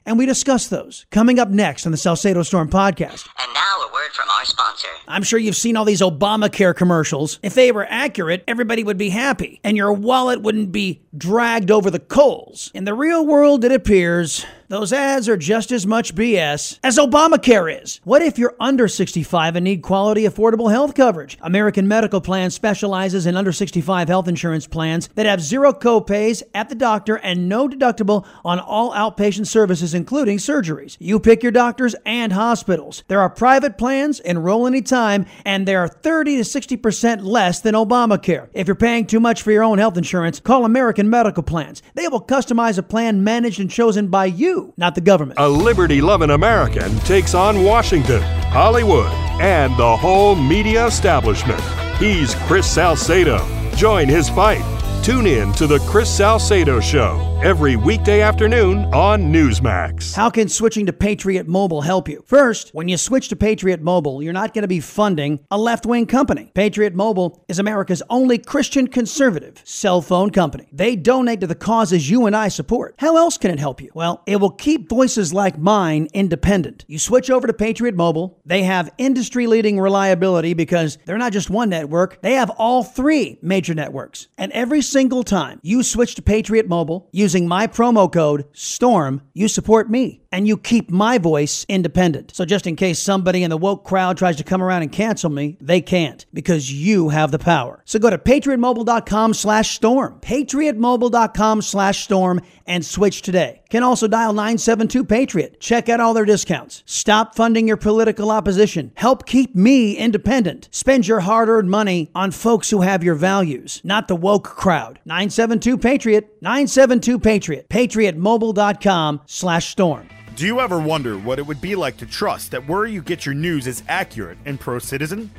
and 0.09 0.17
we 0.19 0.25
discuss 0.25 0.69
those 0.69 1.05
coming 1.11 1.39
up 1.39 1.51
next 1.51 1.85
on 1.85 1.93
the 1.93 1.99
Salcedo 1.99 2.43
Storm 2.43 2.71
podcast. 2.71 3.29
And 3.39 3.53
now 3.53 3.77
a 3.87 3.93
word 3.93 4.11
from 4.13 4.27
our 4.31 4.45
sponsor. 4.47 4.89
I'm 5.07 5.23
sure 5.23 5.39
you've 5.39 5.55
seen 5.55 5.77
all 5.77 5.85
these 5.85 6.01
Obamacare 6.01 6.75
commercials. 6.75 7.39
If 7.43 7.55
they 7.55 7.73
were 7.73 7.87
accurate, 7.91 8.43
everybody 8.49 8.83
would 8.83 8.97
be 8.97 9.11
happy, 9.11 9.61
and 9.63 9.77
your 9.77 9.93
wallet 9.93 10.41
wouldn't 10.41 10.73
be 10.73 11.03
dragged 11.17 11.71
over 11.71 11.91
the 11.91 11.99
coals. 11.99 12.71
In 12.75 12.85
the 12.85 12.95
real 12.95 13.27
world, 13.27 13.65
it 13.65 13.73
appears 13.73 14.45
those 14.69 14.93
ads 14.93 15.31
are 15.31 15.37
just 15.39 15.73
as 15.73 15.87
much 15.87 16.15
BS 16.15 16.79
as 16.85 16.99
Obamacare 16.99 17.83
is. 17.83 18.03
What 18.05 18.21
if 18.21 18.37
you're 18.37 18.55
under 18.61 18.87
65 18.87 19.57
and 19.57 19.65
need 19.65 19.81
quality, 19.81 20.25
affordable 20.25 20.71
health 20.71 20.95
coverage? 20.95 21.39
American 21.41 21.89
Medical 21.89 22.21
Plan 22.21 22.51
specializes 22.51 23.25
in 23.25 23.35
under 23.35 23.51
65 23.51 24.09
health 24.09 24.29
insurance 24.29 24.67
plans 24.67 25.09
that 25.15 25.25
have 25.25 25.41
zero 25.41 25.73
copays 25.73 26.43
at 26.53 26.69
the 26.69 26.75
doctor 26.75 27.17
and 27.17 27.49
no 27.49 27.67
deductible 27.67 28.27
on 28.45 28.59
all 28.61 28.93
outpatient 28.93 29.47
services, 29.47 29.95
including 29.95 30.37
surgeries. 30.37 30.99
You 31.01 31.19
pick 31.19 31.43
your 31.43 31.53
doctors 31.53 31.95
and 32.05 32.31
hospitals. 32.35 33.05
There 33.09 33.21
are 33.21 33.31
private 33.31 33.79
plans, 33.79 34.21
enroll 34.21 34.67
anytime, 34.67 35.25
and 35.47 35.67
they 35.67 35.77
are 35.77 35.89
30 35.89 36.37
to 36.37 36.43
60% 36.43 37.25
less 37.25 37.63
than 37.63 37.75
Obamacare. 37.75 38.49
If 38.53 38.67
you're 38.67 38.77
paying 38.77 39.07
too 39.07 39.21
much 39.21 39.41
for 39.41 39.51
your 39.51 39.63
own 39.63 39.79
health 39.79 39.97
insurance, 39.97 40.41
call 40.41 40.67
American 40.67 40.98
Medical 41.07 41.43
Plans. 41.43 41.83
They 41.95 42.09
will 42.09 42.21
customize 42.21 42.79
a 42.79 42.83
plan 42.83 43.23
managed 43.23 43.61
and 43.61 43.71
chosen 43.71 44.09
by 44.09 44.27
you 44.27 44.73
not 44.77 44.95
the 44.95 45.01
government. 45.01 45.39
A 45.39 45.49
liberty 45.49 46.01
loving 46.01 46.31
American 46.31 46.97
takes 47.01 47.35
on 47.35 47.65
Washington, 47.65 48.23
Hollywood, 48.51 49.11
and 49.41 49.77
the 49.77 49.97
whole 49.97 50.35
media 50.35 50.87
establishment. 50.87 51.61
He's 51.99 52.35
Chris 52.47 52.67
Salcedo. 52.67 53.39
Join 53.75 54.09
his 54.09 54.29
fight. 54.29 54.65
Tune 55.05 55.27
in 55.27 55.53
to 55.55 55.67
The 55.67 55.79
Chris 55.81 56.09
Salcedo 56.09 56.81
Show 56.81 57.28
every 57.43 57.77
weekday 57.77 58.21
afternoon 58.21 58.93
on 58.93 59.33
Newsmax. 59.33 60.13
How 60.13 60.29
can 60.29 60.49
switching 60.49 60.87
to 60.87 60.93
Patriot 60.93 61.47
Mobile 61.47 61.83
help 61.83 62.09
you? 62.09 62.25
First, 62.27 62.71
when 62.75 62.89
you 62.89 62.97
switch 62.97 63.29
to 63.29 63.37
Patriot 63.37 63.81
Mobile, 63.81 64.21
you're 64.21 64.33
not 64.33 64.55
going 64.55 64.63
to 64.63 64.69
be 64.69 64.81
funding 64.81 65.39
a 65.49 65.57
left 65.57 65.87
wing 65.87 66.07
company. 66.07 66.51
Patriot 66.53 66.97
Mobile 66.97 67.45
is 67.47 67.61
America's 67.61 68.03
only 68.11 68.39
Christian 68.39 68.89
conservative 68.89 69.63
cell 69.63 70.03
phone 70.03 70.31
company. 70.31 70.67
They 70.73 70.97
donate 70.97 71.41
to 71.43 71.47
the 71.47 71.55
causes 71.55 72.11
you 72.11 72.27
and 72.27 72.35
I 72.35 72.49
support. 72.49 72.97
How 72.99 73.17
else 73.17 73.39
can 73.39 73.53
it 73.53 73.61
help 73.61 73.81
you? 73.81 73.93
Well, 73.95 74.21
it 74.27 74.41
will 74.41 74.51
keep 74.51 74.89
voices 74.89 75.33
like 75.33 75.57
mine 75.57 76.09
independent. 76.13 76.85
You 76.89 76.99
switch 76.99 77.31
over 77.31 77.47
to 77.47 77.53
Patriot 77.53 77.95
Mobile, 77.95 78.41
they 78.45 78.65
have 78.65 78.91
industry 78.99 79.47
leading 79.47 79.79
reliability 79.79 80.55
because 80.55 80.99
they're 81.05 81.17
not 81.17 81.33
just 81.33 81.51
one 81.51 81.71
network, 81.71 82.21
they 82.21 82.35
have 82.35 82.51
all 82.51 82.83
three 82.83 83.39
major 83.43 83.75
networks. 83.75 84.27
And 84.37 84.51
every 84.51 84.83
single 84.83 85.23
time 85.23 85.61
you 85.63 85.85
switch 85.85 86.17
to 86.17 86.23
Patriot 86.23 86.67
Mobile, 86.67 87.09
you 87.13 87.28
using 87.29 87.47
my 87.47 87.67
promo 87.67 88.11
code 88.11 88.47
STORM, 88.55 89.21
you 89.35 89.49
support 89.49 89.91
me 89.91 90.23
and 90.33 90.47
you 90.47 90.57
keep 90.57 90.91
my 90.91 91.19
voice 91.19 91.67
independent. 91.69 92.35
So 92.35 92.45
just 92.45 92.67
in 92.67 92.75
case 92.75 92.99
somebody 92.99 93.43
in 93.43 93.51
the 93.51 93.57
woke 93.59 93.85
crowd 93.85 94.17
tries 94.17 94.37
to 94.37 94.45
come 94.45 94.63
around 94.63 94.83
and 94.83 94.93
cancel 94.93 95.31
me, 95.31 95.59
they 95.61 95.81
can't 95.81 96.25
because 96.33 96.73
you 96.73 97.11
have 97.11 97.31
the 97.31 97.39
power. 97.39 97.83
So 97.85 97.99
go 97.99 98.11
to 98.11 98.19
patriotmobile.com 98.19 99.35
slash 99.35 99.75
storm, 99.75 100.21
patriotmobile.com 100.21 101.63
slash 101.63 102.05
storm 102.05 102.41
and 102.67 102.85
switch 102.85 103.23
today. 103.23 103.63
Can 103.71 103.83
also 103.83 104.09
dial 104.09 104.33
972 104.33 105.05
Patriot. 105.05 105.61
Check 105.61 105.89
out 105.89 106.01
all 106.01 106.15
their 106.15 106.25
discounts. 106.25 106.83
Stop 106.87 107.35
funding 107.35 107.67
your 107.67 107.77
political 107.77 108.31
opposition. 108.31 108.93
Help 108.95 109.27
keep 109.27 109.55
me 109.55 109.95
independent. 109.95 110.69
Spend 110.71 111.07
your 111.07 111.21
hard 111.21 111.49
earned 111.49 111.71
money 111.71 112.11
on 112.15 112.31
folks 112.31 112.71
who 112.71 112.83
have 112.83 113.05
your 113.05 113.15
values, 113.15 113.81
not 113.85 114.09
the 114.09 114.17
woke 114.17 114.45
crowd. 114.45 115.01
972 115.05 115.79
Patriot, 115.79 116.37
972 116.43 117.18
Patriot, 117.21 117.69
patriotmobile.com 117.69 119.23
slash 119.27 119.69
storm. 119.69 120.09
Do 120.37 120.47
you 120.47 120.61
ever 120.61 120.79
wonder 120.79 121.19
what 121.19 121.39
it 121.39 121.47
would 121.47 121.61
be 121.61 121.75
like 121.75 121.97
to 121.97 122.07
trust 122.07 122.53
that 122.53 122.69
where 122.69 122.87
you 122.87 123.03
get 123.03 123.27
your 123.27 123.35
news 123.35 123.67
is 123.67 123.83
accurate 123.89 124.39
and 124.45 124.61
pro 124.61 124.79
citizen? 124.79 125.31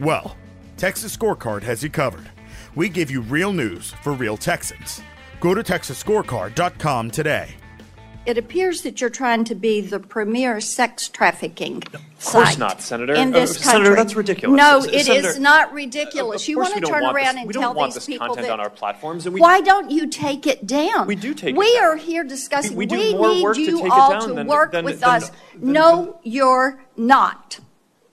Well, 0.00 0.36
Texas 0.76 1.16
Scorecard 1.16 1.62
has 1.62 1.82
you 1.82 1.90
covered. 1.90 2.28
We 2.74 2.88
give 2.88 3.10
you 3.10 3.20
real 3.20 3.52
news 3.52 3.92
for 4.02 4.14
real 4.14 4.36
Texans. 4.36 5.00
Go 5.40 5.54
to 5.54 5.62
TexasScorecard.com 5.62 7.10
today. 7.10 7.57
It 8.28 8.36
appears 8.36 8.82
that 8.82 9.00
you're 9.00 9.08
trying 9.08 9.42
to 9.44 9.54
be 9.54 9.80
the 9.80 9.98
premier 9.98 10.60
sex 10.60 11.08
trafficking 11.08 11.82
Of 11.94 12.24
course 12.24 12.50
site 12.50 12.58
not, 12.58 12.82
Senator. 12.82 13.14
in 13.14 13.34
Uh, 13.34 13.40
this 13.40 13.54
country. 13.56 13.70
Senator, 13.84 13.94
that's 13.96 14.14
ridiculous. 14.14 14.56
No, 14.58 14.78
it 14.84 14.94
is 14.94 15.06
Senator, 15.06 15.40
not 15.40 15.72
ridiculous. 15.72 16.42
Of 16.42 16.48
you 16.50 16.58
want 16.58 16.74
to 16.74 16.80
turn 16.82 17.02
want 17.04 17.16
around 17.16 17.36
this, 17.36 17.44
and 17.44 17.52
tell 17.54 17.72
these 17.72 17.94
this 17.94 18.04
people 18.06 18.26
content 18.26 18.46
that. 18.48 18.52
on 18.52 18.60
our 18.60 18.68
platforms, 18.68 19.24
and 19.24 19.34
we 19.34 19.40
why 19.40 19.62
don't 19.62 19.90
you 19.90 20.06
take 20.06 20.46
it 20.46 20.66
down? 20.66 21.06
We 21.06 21.16
do 21.16 21.32
take 21.32 21.54
it 21.54 21.56
We 21.58 21.78
are 21.78 21.96
here 21.96 22.22
discussing. 22.22 22.72
We- 22.76 22.84
we 22.84 22.86
do 22.86 22.96
we 22.96 23.04
need 23.44 23.56
you 23.56 23.90
all 23.90 24.20
to 24.20 24.34
than- 24.34 24.46
work 24.46 24.72
than- 24.72 24.84
with 24.84 25.00
than- 25.00 25.08
us. 25.10 25.30
no, 25.58 26.18
you're 26.22 26.82
not. 26.98 27.60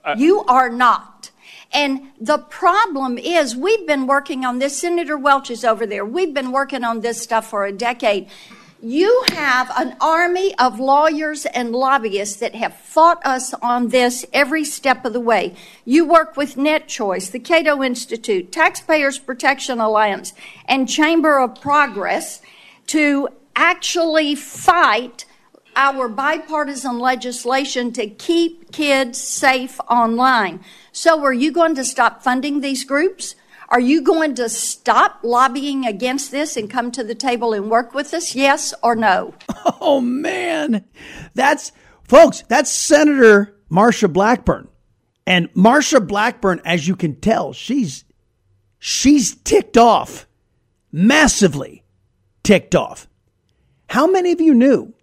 Uh, 0.02 0.14
you 0.16 0.44
are 0.44 0.70
not. 0.70 1.28
And 1.72 2.08
the 2.18 2.38
problem 2.38 3.18
is, 3.18 3.54
we've 3.54 3.86
been 3.86 4.06
working 4.06 4.46
on 4.46 4.60
this. 4.60 4.78
Senator 4.78 5.18
Welch 5.18 5.50
is 5.50 5.62
over 5.62 5.84
there. 5.84 6.06
We've 6.06 6.32
been 6.32 6.52
working 6.52 6.84
on 6.84 7.00
this 7.00 7.20
stuff 7.22 7.50
for 7.50 7.66
a 7.66 7.72
decade. 7.72 8.28
You 8.82 9.24
have 9.30 9.72
an 9.78 9.96
army 10.02 10.54
of 10.58 10.78
lawyers 10.78 11.46
and 11.46 11.72
lobbyists 11.72 12.36
that 12.36 12.54
have 12.54 12.76
fought 12.76 13.24
us 13.24 13.54
on 13.54 13.88
this 13.88 14.26
every 14.34 14.64
step 14.64 15.06
of 15.06 15.14
the 15.14 15.20
way. 15.20 15.54
You 15.86 16.04
work 16.04 16.36
with 16.36 16.56
NetChoice, 16.56 17.30
the 17.30 17.38
Cato 17.38 17.82
Institute, 17.82 18.52
Taxpayers 18.52 19.18
Protection 19.18 19.80
Alliance, 19.80 20.34
and 20.66 20.86
Chamber 20.88 21.40
of 21.40 21.58
Progress 21.58 22.42
to 22.88 23.28
actually 23.54 24.34
fight 24.34 25.24
our 25.74 26.06
bipartisan 26.06 26.98
legislation 26.98 27.92
to 27.92 28.06
keep 28.06 28.72
kids 28.72 29.18
safe 29.18 29.80
online. 29.88 30.60
So, 30.92 31.24
are 31.24 31.32
you 31.32 31.50
going 31.50 31.74
to 31.76 31.84
stop 31.84 32.22
funding 32.22 32.60
these 32.60 32.84
groups? 32.84 33.36
Are 33.68 33.80
you 33.80 34.02
going 34.02 34.34
to 34.36 34.48
stop 34.48 35.20
lobbying 35.22 35.86
against 35.86 36.30
this 36.30 36.56
and 36.56 36.70
come 36.70 36.92
to 36.92 37.02
the 37.02 37.14
table 37.14 37.52
and 37.52 37.70
work 37.70 37.94
with 37.94 38.14
us? 38.14 38.34
Yes 38.34 38.72
or 38.82 38.96
no? 38.96 39.34
Oh 39.78 40.00
man, 40.00 40.84
that's 41.34 41.70
folks. 42.04 42.42
That's 42.48 42.70
Senator 42.70 43.56
Marsha 43.70 44.12
Blackburn, 44.12 44.68
and 45.26 45.52
Marsha 45.54 46.04
Blackburn, 46.04 46.60
as 46.64 46.88
you 46.88 46.96
can 46.96 47.20
tell, 47.20 47.52
she's 47.52 48.04
she's 48.78 49.36
ticked 49.36 49.76
off, 49.76 50.26
massively 50.90 51.84
ticked 52.42 52.74
off. 52.74 53.08
How 53.88 54.06
many 54.06 54.32
of 54.32 54.40
you 54.40 54.54
knew 54.54 54.94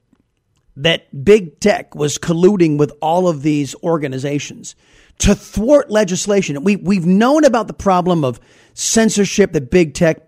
that 0.76 1.24
big 1.24 1.60
tech 1.60 1.96
was 1.96 2.18
colluding 2.18 2.78
with 2.78 2.92
all 3.02 3.28
of 3.28 3.42
these 3.42 3.76
organizations 3.84 4.76
to 5.24 5.36
thwart 5.36 5.90
legislation? 5.90 6.64
We 6.64 6.76
we've 6.76 7.06
known 7.06 7.46
about 7.46 7.68
the 7.68 7.74
problem 7.74 8.24
of 8.24 8.40
censorship 8.74 9.54
that 9.54 9.72
big 9.72 9.94
tech 9.94 10.22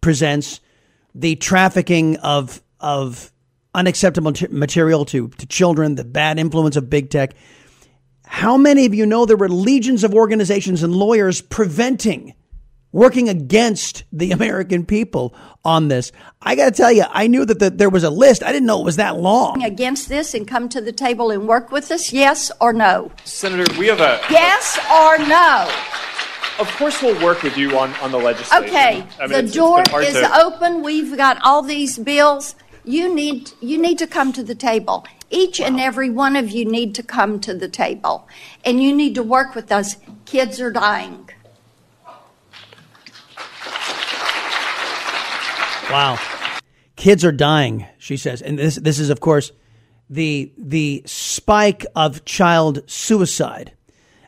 presents, 0.00 0.60
the 1.14 1.36
trafficking 1.36 2.16
of 2.18 2.62
of 2.78 3.32
unacceptable 3.74 4.32
material 4.50 5.04
to, 5.06 5.28
to 5.28 5.46
children, 5.46 5.94
the 5.94 6.04
bad 6.04 6.38
influence 6.38 6.76
of 6.76 6.88
big 6.88 7.10
tech. 7.10 7.34
How 8.26 8.56
many 8.56 8.86
of 8.86 8.94
you 8.94 9.06
know 9.06 9.26
there 9.26 9.36
were 9.36 9.48
legions 9.48 10.04
of 10.04 10.14
organizations 10.14 10.82
and 10.82 10.94
lawyers 10.94 11.40
preventing, 11.40 12.34
working 12.94 13.28
against 13.28 14.04
the 14.12 14.30
American 14.30 14.86
people 14.86 15.34
on 15.64 15.88
this? 15.88 16.12
I 16.40 16.54
got 16.54 16.66
to 16.66 16.70
tell 16.70 16.92
you, 16.92 17.04
I 17.10 17.26
knew 17.26 17.44
that 17.44 17.58
the, 17.58 17.68
there 17.70 17.90
was 17.90 18.04
a 18.04 18.10
list. 18.10 18.42
I 18.42 18.52
didn't 18.52 18.66
know 18.66 18.80
it 18.80 18.84
was 18.84 18.96
that 18.96 19.18
long. 19.18 19.62
Against 19.62 20.08
this 20.08 20.32
and 20.32 20.46
come 20.46 20.68
to 20.70 20.80
the 20.80 20.92
table 20.92 21.30
and 21.30 21.48
work 21.48 21.72
with 21.72 21.90
us? 21.90 22.12
Yes 22.12 22.52
or 22.60 22.72
no? 22.72 23.10
Senator, 23.24 23.66
we 23.78 23.88
have 23.88 24.00
a. 24.00 24.20
Yes 24.30 24.78
or 24.90 25.18
no? 25.26 25.68
Of 26.60 26.70
course, 26.76 27.02
we'll 27.02 27.20
work 27.20 27.42
with 27.42 27.56
you 27.58 27.76
on, 27.76 27.92
on 27.94 28.12
the 28.12 28.18
legislation. 28.18 28.64
Okay, 28.68 28.88
I 28.88 28.92
mean, 28.92 29.06
the 29.18 29.24
it's- 29.24 29.44
it's 29.46 29.54
door 29.54 29.82
been 29.82 29.90
hard 29.90 30.04
is 30.04 30.14
to- 30.14 30.40
open. 30.40 30.82
We've 30.84 31.16
got 31.16 31.38
all 31.42 31.62
these 31.62 31.98
bills. 31.98 32.54
You 32.84 33.12
need 33.12 33.50
you 33.60 33.76
need 33.80 33.98
to 33.98 34.06
come 34.06 34.32
to 34.34 34.42
the 34.44 34.54
table. 34.54 35.04
Each 35.30 35.58
and 35.60 35.80
every 35.80 36.10
one 36.10 36.36
of 36.36 36.50
you 36.50 36.64
need 36.64 36.94
to 36.94 37.02
come 37.02 37.40
to 37.40 37.54
the 37.54 37.66
table, 37.68 38.28
and 38.64 38.80
you 38.80 38.94
need 38.94 39.16
to 39.16 39.22
work 39.22 39.56
with 39.56 39.72
us. 39.72 39.96
Kids 40.26 40.60
are 40.60 40.70
dying. 40.70 41.28
Wow. 45.94 46.18
Kids 46.96 47.24
are 47.24 47.30
dying, 47.30 47.86
she 47.98 48.16
says. 48.16 48.42
And 48.42 48.58
this 48.58 48.74
this 48.74 48.98
is 48.98 49.10
of 49.10 49.20
course 49.20 49.52
the 50.10 50.52
the 50.58 51.04
spike 51.06 51.86
of 51.94 52.24
child 52.24 52.82
suicide 52.90 53.74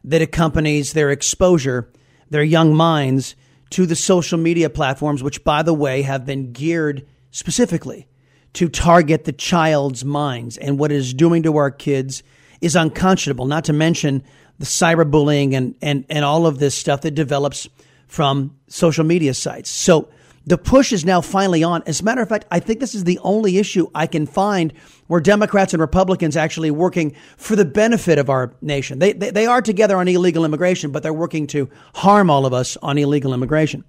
that 0.04 0.22
accompanies 0.22 0.92
their 0.92 1.10
exposure, 1.10 1.90
their 2.30 2.44
young 2.44 2.72
minds 2.72 3.34
to 3.70 3.84
the 3.84 3.96
social 3.96 4.38
media 4.38 4.70
platforms 4.70 5.24
which 5.24 5.42
by 5.42 5.64
the 5.64 5.74
way 5.74 6.02
have 6.02 6.24
been 6.24 6.52
geared 6.52 7.04
specifically 7.32 8.06
to 8.52 8.68
target 8.68 9.24
the 9.24 9.32
child's 9.32 10.04
minds 10.04 10.56
and 10.56 10.78
what 10.78 10.92
it 10.92 10.96
is 10.98 11.12
doing 11.12 11.42
to 11.42 11.56
our 11.56 11.72
kids 11.72 12.22
is 12.60 12.76
unconscionable, 12.76 13.44
not 13.44 13.64
to 13.64 13.72
mention 13.72 14.22
the 14.60 14.66
cyberbullying 14.66 15.52
and, 15.52 15.74
and, 15.82 16.04
and 16.10 16.24
all 16.24 16.46
of 16.46 16.60
this 16.60 16.76
stuff 16.76 17.00
that 17.00 17.16
develops 17.16 17.68
from 18.06 18.56
social 18.68 19.02
media 19.02 19.34
sites. 19.34 19.68
So 19.68 20.08
the 20.46 20.56
push 20.56 20.92
is 20.92 21.04
now 21.04 21.20
finally 21.20 21.64
on. 21.64 21.82
As 21.86 22.00
a 22.00 22.04
matter 22.04 22.22
of 22.22 22.28
fact, 22.28 22.46
I 22.50 22.60
think 22.60 22.78
this 22.78 22.94
is 22.94 23.04
the 23.04 23.18
only 23.22 23.58
issue 23.58 23.88
I 23.94 24.06
can 24.06 24.26
find 24.26 24.72
where 25.08 25.20
Democrats 25.20 25.74
and 25.74 25.80
Republicans 25.80 26.36
actually 26.36 26.70
working 26.70 27.16
for 27.36 27.56
the 27.56 27.64
benefit 27.64 28.18
of 28.18 28.30
our 28.30 28.54
nation. 28.62 29.00
They, 29.00 29.12
they, 29.12 29.30
they 29.30 29.46
are 29.46 29.60
together 29.60 29.96
on 29.96 30.06
illegal 30.06 30.44
immigration, 30.44 30.92
but 30.92 31.02
they're 31.02 31.12
working 31.12 31.48
to 31.48 31.68
harm 31.94 32.30
all 32.30 32.46
of 32.46 32.54
us 32.54 32.76
on 32.76 32.96
illegal 32.96 33.34
immigration. 33.34 33.84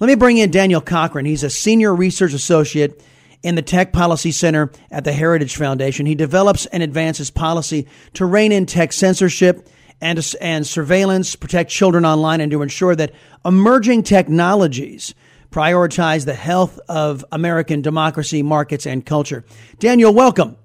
Let 0.00 0.08
me 0.08 0.16
bring 0.16 0.38
in 0.38 0.50
Daniel 0.50 0.80
Cochrane. 0.80 1.26
He's 1.26 1.44
a 1.44 1.50
senior 1.50 1.94
research 1.94 2.32
associate 2.32 3.00
in 3.44 3.54
the 3.54 3.62
Tech 3.62 3.92
Policy 3.92 4.32
Center 4.32 4.72
at 4.90 5.04
the 5.04 5.12
Heritage 5.12 5.56
Foundation. 5.56 6.06
He 6.06 6.16
develops 6.16 6.66
and 6.66 6.82
advances 6.82 7.30
policy 7.30 7.86
to 8.14 8.26
rein 8.26 8.50
in 8.50 8.66
tech 8.66 8.92
censorship 8.92 9.68
and, 10.00 10.34
and 10.40 10.66
surveillance, 10.66 11.36
protect 11.36 11.70
children 11.70 12.04
online, 12.04 12.40
and 12.40 12.50
to 12.50 12.62
ensure 12.62 12.96
that 12.96 13.12
emerging 13.44 14.02
technologies 14.02 15.14
prioritize 15.52 16.24
the 16.24 16.34
health 16.34 16.80
of 16.88 17.24
American 17.30 17.82
democracy, 17.82 18.42
markets, 18.42 18.86
and 18.86 19.06
culture. 19.06 19.44
Daniel, 19.78 20.12
welcome. 20.12 20.56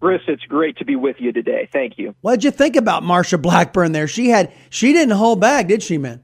Chris, 0.00 0.22
it's 0.28 0.44
great 0.44 0.76
to 0.78 0.84
be 0.84 0.96
with 0.96 1.16
you 1.18 1.32
today. 1.32 1.68
Thank 1.72 1.98
you. 1.98 2.14
What 2.20 2.36
did 2.36 2.44
you 2.44 2.50
think 2.50 2.76
about 2.76 3.02
Marsha 3.02 3.40
Blackburn 3.40 3.92
there? 3.92 4.06
She 4.06 4.28
had 4.28 4.52
she 4.70 4.92
didn't 4.92 5.16
hold 5.16 5.40
back, 5.40 5.66
did 5.66 5.82
she, 5.82 5.98
man? 5.98 6.22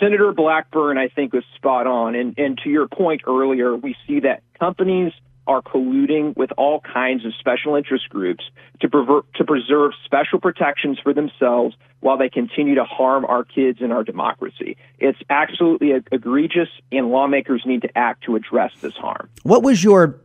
Senator 0.00 0.32
Blackburn, 0.32 0.96
I 0.96 1.08
think, 1.08 1.32
was 1.32 1.44
spot 1.56 1.86
on. 1.86 2.14
And, 2.14 2.38
and 2.38 2.58
to 2.64 2.70
your 2.70 2.88
point 2.88 3.22
earlier, 3.26 3.76
we 3.76 3.96
see 4.06 4.20
that 4.20 4.42
companies 4.58 5.12
are 5.48 5.62
colluding 5.62 6.36
with 6.36 6.50
all 6.58 6.80
kinds 6.80 7.24
of 7.24 7.32
special 7.40 7.74
interest 7.74 8.08
groups 8.10 8.44
to, 8.80 8.88
to 9.34 9.44
preserve 9.44 9.92
special 10.04 10.38
protections 10.38 10.98
for 11.02 11.14
themselves 11.14 11.74
while 12.00 12.18
they 12.18 12.28
continue 12.28 12.74
to 12.74 12.84
harm 12.84 13.24
our 13.24 13.42
kids 13.42 13.78
and 13.80 13.92
our 13.92 14.04
democracy. 14.04 14.76
It's 14.98 15.18
absolutely 15.30 15.92
egregious, 16.12 16.68
and 16.92 17.10
lawmakers 17.10 17.62
need 17.64 17.82
to 17.82 17.98
act 17.98 18.24
to 18.24 18.36
address 18.36 18.72
this 18.82 18.94
harm. 18.94 19.28
What 19.42 19.62
was 19.62 19.82
your 19.82 20.20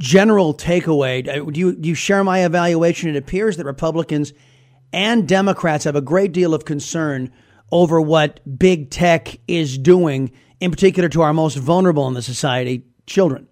general 0.00 0.54
takeaway? 0.54 1.28
Uh, 1.28 1.44
Do 1.50 1.60
you, 1.60 1.76
do 1.76 1.88
you 1.88 1.94
share 1.94 2.24
my 2.24 2.44
evaluation? 2.44 3.10
It 3.10 3.16
appears 3.16 3.58
that 3.58 3.66
Republicans 3.66 4.32
and 4.92 5.28
Democrats 5.28 5.84
have 5.84 5.96
a 5.96 6.00
great 6.00 6.32
deal 6.32 6.54
of 6.54 6.64
concern 6.64 7.30
over 7.70 8.00
what 8.00 8.40
big 8.58 8.90
tech 8.90 9.38
is 9.46 9.78
doing, 9.78 10.32
in 10.60 10.70
particular 10.70 11.08
to 11.10 11.22
our 11.22 11.32
most 11.32 11.56
vulnerable 11.56 12.08
in 12.08 12.14
the 12.14 12.22
society, 12.22 12.84
children. 13.06 13.48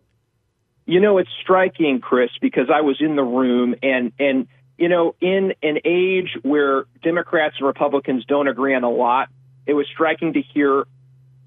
You 0.90 0.98
know, 0.98 1.18
it's 1.18 1.30
striking, 1.40 2.00
Chris, 2.00 2.30
because 2.40 2.66
I 2.68 2.80
was 2.80 2.96
in 3.00 3.14
the 3.14 3.22
room 3.22 3.76
and, 3.80 4.10
and, 4.18 4.48
you 4.76 4.88
know, 4.88 5.14
in 5.20 5.54
an 5.62 5.78
age 5.84 6.36
where 6.42 6.86
Democrats 7.00 7.54
and 7.60 7.66
Republicans 7.68 8.24
don't 8.24 8.48
agree 8.48 8.74
on 8.74 8.82
a 8.82 8.90
lot, 8.90 9.28
it 9.66 9.74
was 9.74 9.86
striking 9.86 10.32
to 10.32 10.42
hear 10.42 10.88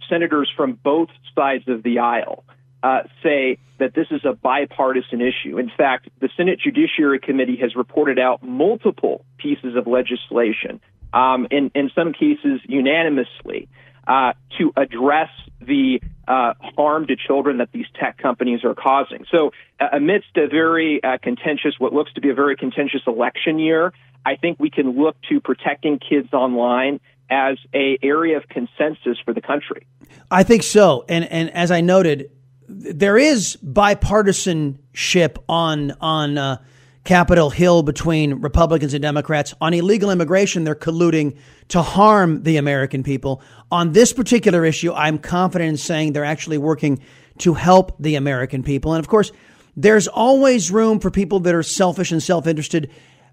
senators 0.07 0.49
from 0.55 0.79
both 0.81 1.09
sides 1.35 1.67
of 1.67 1.83
the 1.83 1.99
aisle 1.99 2.45
uh, 2.83 3.01
say 3.21 3.57
that 3.79 3.93
this 3.93 4.07
is 4.11 4.21
a 4.23 4.31
bipartisan 4.31 5.19
issue. 5.19 5.57
In 5.57 5.69
fact, 5.75 6.07
the 6.21 6.29
Senate 6.37 6.61
Judiciary 6.63 7.19
Committee 7.19 7.57
has 7.57 7.75
reported 7.75 8.19
out 8.19 8.43
multiple 8.43 9.25
pieces 9.37 9.75
of 9.75 9.87
legislation, 9.87 10.79
um, 11.11 11.47
in, 11.51 11.69
in 11.75 11.91
some 11.93 12.13
cases 12.13 12.61
unanimously, 12.63 13.67
uh, 14.07 14.33
to 14.57 14.73
address 14.75 15.29
the 15.61 16.01
uh, 16.27 16.53
harm 16.75 17.07
to 17.07 17.15
children 17.15 17.57
that 17.57 17.71
these 17.71 17.85
tech 17.99 18.17
companies 18.17 18.63
are 18.63 18.75
causing. 18.75 19.25
So, 19.31 19.51
uh, 19.79 19.87
amidst 19.93 20.35
a 20.35 20.47
very 20.47 21.03
uh, 21.03 21.17
contentious, 21.21 21.75
what 21.79 21.93
looks 21.93 22.13
to 22.13 22.21
be 22.21 22.29
a 22.29 22.33
very 22.33 22.55
contentious 22.55 23.01
election 23.07 23.59
year, 23.59 23.93
I 24.25 24.35
think 24.35 24.59
we 24.59 24.69
can 24.69 25.01
look 25.01 25.15
to 25.29 25.41
protecting 25.41 25.99
kids 25.99 26.33
online 26.33 26.99
as 27.29 27.57
a 27.73 27.97
area 28.03 28.37
of 28.37 28.47
consensus 28.47 29.17
for 29.23 29.33
the 29.33 29.41
country. 29.41 29.87
I 30.29 30.43
think 30.43 30.63
so. 30.63 31.05
And 31.09 31.25
and 31.25 31.49
as 31.51 31.71
I 31.71 31.81
noted, 31.81 32.29
there 32.67 33.17
is 33.17 33.57
bipartisanship 33.65 35.37
on 35.49 35.91
on 35.99 36.37
uh, 36.37 36.57
Capitol 37.03 37.49
Hill 37.49 37.83
between 37.83 38.35
Republicans 38.35 38.93
and 38.93 39.01
Democrats 39.01 39.53
on 39.59 39.73
illegal 39.73 40.09
immigration. 40.09 40.63
They're 40.63 40.73
colluding 40.73 41.37
to 41.69 41.81
harm 41.81 42.43
the 42.43 42.57
American 42.57 43.03
people. 43.03 43.41
On 43.71 43.91
this 43.91 44.13
particular 44.13 44.63
issue, 44.63 44.93
I'm 44.93 45.17
confident 45.17 45.69
in 45.69 45.77
saying 45.77 46.13
they're 46.13 46.23
actually 46.23 46.57
working 46.57 47.01
to 47.39 47.55
help 47.55 47.95
the 47.99 48.15
American 48.15 48.63
people. 48.63 48.93
And 48.93 48.99
of 48.99 49.09
course, 49.09 49.31
there's 49.75 50.07
always 50.07 50.71
room 50.71 50.99
for 50.99 51.11
people 51.11 51.41
that 51.41 51.53
are 51.53 51.63
selfish 51.63 52.11
and 52.11 52.23
self-interested. 52.23 52.89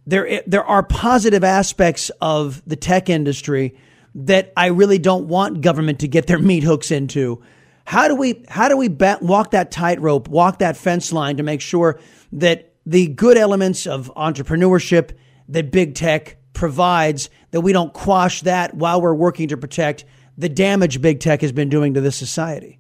There, 0.07 0.27
eh, 0.27 0.41
there 0.47 0.65
are 0.65 0.83
positive 0.83 1.45
aspects 1.45 2.11
of 2.21 2.63
the 2.67 2.77
tech 2.77 3.09
industry 3.09 3.77
that 4.17 4.53
I 4.57 4.67
really 4.67 4.99
don't 4.99 5.29
want 5.29 5.61
government 5.61 6.01
to 6.01 6.09
get 6.09 6.27
their 6.27 6.39
meat 6.41 6.65
hooks 6.65 6.91
into. 6.91 7.43
How 7.85 8.09
do 8.09 8.17
we, 8.17 8.45
how 8.49 8.69
do 8.69 8.77
we 8.77 8.89
walk 8.89 9.53
that 9.53 9.71
tightrope, 9.71 10.29
walk 10.29 10.59
that 10.59 10.77
fence 10.77 11.13
line 11.13 11.37
to 11.37 11.43
make 11.43 11.61
sure 11.61 12.01
that 12.33 12.70
the 12.87 13.09
good 13.09 13.37
elements 13.37 13.87
of 13.87 14.13
entrepreneurship 14.17 15.13
that 15.49 15.71
big 15.71 15.95
tech 15.95 16.37
provides, 16.53 17.31
that 17.51 17.61
we 17.61 17.73
don't 17.73 17.93
quash 17.93 18.43
that 18.43 18.75
while 18.75 19.01
we're 19.01 19.15
working 19.15 19.49
to 19.49 19.57
protect 19.57 20.05
the 20.37 20.49
damage 20.49 21.01
big 21.01 21.21
tech 21.21 21.43
has 21.43 21.53
been 21.53 21.69
doing 21.69 21.95
to 21.95 22.01
this 22.01 22.17
society? 22.17 22.79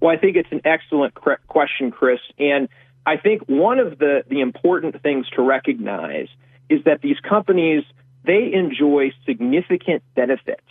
Well, 0.00 0.14
I 0.14 0.16
think 0.16 0.36
it's 0.36 0.50
an 0.50 0.62
excellent 0.64 1.14
question, 1.14 1.90
Chris. 1.90 2.20
And 2.38 2.68
I 3.06 3.16
think 3.16 3.42
one 3.48 3.78
of 3.78 3.98
the, 3.98 4.24
the 4.28 4.40
important 4.40 5.02
things 5.02 5.28
to 5.36 5.42
recognize 5.42 6.28
is 6.68 6.84
that 6.84 7.02
these 7.02 7.18
companies, 7.20 7.82
they 8.24 8.50
enjoy 8.52 9.12
significant 9.26 10.02
benefits. 10.14 10.62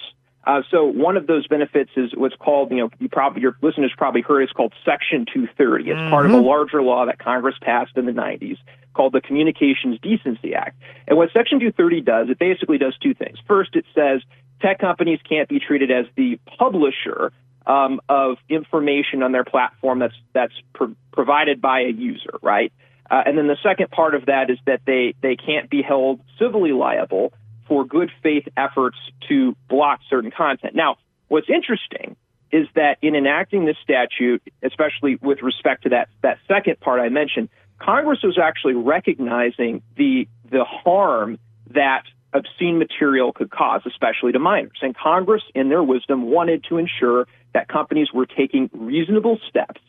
Uh, 0.50 0.64
so 0.72 0.84
one 0.84 1.16
of 1.16 1.28
those 1.28 1.46
benefits 1.46 1.92
is 1.96 2.10
what's 2.16 2.36
called, 2.36 2.72
you 2.72 2.78
know, 2.78 2.90
you 2.98 3.08
probably 3.08 3.40
your 3.40 3.56
listeners 3.62 3.94
probably 3.96 4.22
heard 4.22 4.42
it's 4.42 4.52
called 4.52 4.74
Section 4.84 5.28
230. 5.32 5.84
It's 5.84 5.96
mm-hmm. 5.96 6.10
part 6.10 6.26
of 6.26 6.32
a 6.32 6.36
mm-hmm. 6.38 6.44
larger 6.44 6.82
law 6.82 7.06
that 7.06 7.20
Congress 7.20 7.54
passed 7.62 7.96
in 7.96 8.08
the 8.08 8.12
90s 8.12 8.58
called 8.96 9.14
the 9.14 9.22
Communications 9.22 10.00
Decency 10.02 10.56
Act. 10.56 10.76
And 11.08 11.20
what 11.20 11.30
Section 11.34 11.60
230 11.60 12.02
does, 12.02 12.30
it 12.32 12.40
basically 12.40 12.80
does 12.80 12.98
two 12.98 13.14
things. 13.14 13.38
First, 13.48 13.76
it 13.76 13.86
says 13.94 14.22
tech 14.60 14.80
companies 14.80 15.20
can't 15.30 15.48
be 15.48 15.60
treated 15.60 15.92
as 15.92 16.08
the 16.16 16.40
publisher 16.58 17.32
um, 17.68 18.02
of 18.10 18.38
information 18.50 19.22
on 19.22 19.32
their 19.32 19.46
platform 19.46 20.00
that's 20.00 20.16
that's 20.34 20.54
pro- 20.74 20.96
provided 21.12 21.62
by 21.62 21.82
a 21.82 21.92
user, 21.92 22.40
right? 22.42 22.74
Uh, 23.12 23.22
and 23.24 23.38
then 23.38 23.46
the 23.46 23.58
second 23.62 23.92
part 23.92 24.16
of 24.16 24.26
that 24.26 24.50
is 24.50 24.58
that 24.66 24.82
they 24.88 25.14
they 25.22 25.36
can't 25.36 25.70
be 25.70 25.84
held 25.84 26.22
civilly 26.40 26.72
liable 26.72 27.34
for 27.70 27.86
good 27.86 28.12
faith 28.22 28.46
efforts 28.58 28.98
to 29.30 29.56
block 29.70 30.02
certain 30.10 30.32
content. 30.32 30.76
Now, 30.76 30.98
what's 31.30 31.50
interesting 31.50 32.18
is 32.52 32.68
that 32.74 32.98
in 33.02 33.16
enacting 33.16 33.66
this 33.66 33.78
statute, 33.82 34.42
especially 34.64 35.18
with 35.22 35.42
respect 35.42 35.84
to 35.84 35.90
that 35.90 36.10
that 36.24 36.40
second 36.48 36.80
part 36.82 37.00
I 37.00 37.08
mentioned, 37.10 37.48
Congress 37.80 38.20
was 38.24 38.38
actually 38.38 38.74
recognizing 38.74 39.84
the 39.96 40.28
the 40.50 40.66
harm 40.66 41.38
that 41.70 42.04
obscene 42.34 42.78
material 42.80 43.32
could 43.32 43.52
cause, 43.52 43.82
especially 43.86 44.32
to 44.32 44.40
minors. 44.40 44.80
And 44.82 44.96
Congress, 44.96 45.44
in 45.56 45.70
their 45.70 45.84
wisdom, 45.84 46.24
wanted 46.24 46.64
to 46.70 46.78
ensure 46.78 47.28
that 47.54 47.68
companies 47.68 48.10
were 48.14 48.26
taking 48.26 48.70
reasonable 48.74 49.40
steps 49.48 49.82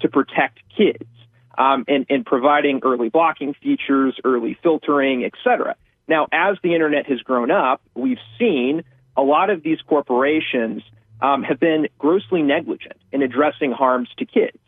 to 0.00 0.08
protect 0.08 0.58
kids 0.76 1.08
um, 1.56 1.84
and, 1.86 2.06
and 2.08 2.26
providing 2.26 2.80
early 2.82 3.08
blocking 3.08 3.54
features, 3.54 4.18
early 4.24 4.58
filtering, 4.62 5.24
et 5.24 5.32
cetera. 5.44 5.76
Now, 6.08 6.26
as 6.32 6.56
the 6.62 6.74
internet 6.74 7.06
has 7.06 7.20
grown 7.20 7.50
up, 7.50 7.80
we've 7.94 8.18
seen 8.38 8.84
a 9.16 9.22
lot 9.22 9.50
of 9.50 9.62
these 9.62 9.78
corporations 9.86 10.82
um, 11.20 11.42
have 11.42 11.60
been 11.60 11.88
grossly 11.98 12.42
negligent 12.42 12.96
in 13.12 13.22
addressing 13.22 13.72
harms 13.72 14.08
to 14.18 14.26
kids. 14.26 14.58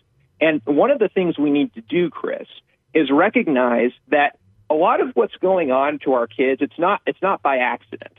And 0.40 0.60
one 0.64 0.90
of 0.90 0.98
the 0.98 1.08
things 1.08 1.38
we 1.38 1.50
need 1.50 1.74
to 1.74 1.80
do, 1.80 2.10
Chris, 2.10 2.46
is 2.94 3.10
recognize 3.10 3.90
that 4.08 4.38
a 4.70 4.74
lot 4.74 5.00
of 5.00 5.10
what's 5.14 5.36
going 5.36 5.70
on 5.70 5.98
to 6.04 6.14
our 6.14 6.26
kids, 6.26 6.60
it's 6.62 6.78
not 6.78 7.00
it's 7.06 7.20
not 7.22 7.42
by 7.42 7.58
accident. 7.58 8.12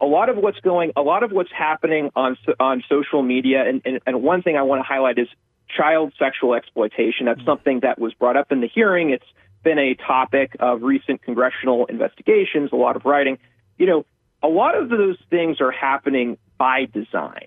A 0.00 0.06
lot 0.06 0.28
of 0.28 0.36
what's 0.36 0.60
going, 0.60 0.92
a 0.96 1.02
lot 1.02 1.22
of 1.22 1.32
what's 1.32 1.50
happening 1.52 2.10
on 2.14 2.36
on 2.60 2.84
social 2.88 3.22
media, 3.22 3.64
and, 3.68 3.82
and, 3.84 4.00
and 4.06 4.22
one 4.22 4.42
thing 4.42 4.56
I 4.56 4.62
want 4.62 4.80
to 4.80 4.84
highlight 4.84 5.18
is 5.18 5.28
child 5.68 6.12
sexual 6.18 6.54
exploitation. 6.54 7.26
That's 7.26 7.44
something 7.44 7.80
that 7.80 7.98
was 7.98 8.14
brought 8.14 8.36
up 8.36 8.52
in 8.52 8.60
the 8.60 8.68
hearing. 8.68 9.10
It's 9.10 9.26
been 9.62 9.78
a 9.78 9.94
topic 9.94 10.56
of 10.60 10.82
recent 10.82 11.22
congressional 11.22 11.86
investigations, 11.86 12.70
a 12.72 12.76
lot 12.76 12.96
of 12.96 13.04
writing. 13.04 13.38
You 13.76 13.86
know, 13.86 14.06
a 14.42 14.48
lot 14.48 14.76
of 14.76 14.88
those 14.88 15.16
things 15.30 15.60
are 15.60 15.70
happening 15.70 16.38
by 16.58 16.86
design. 16.86 17.46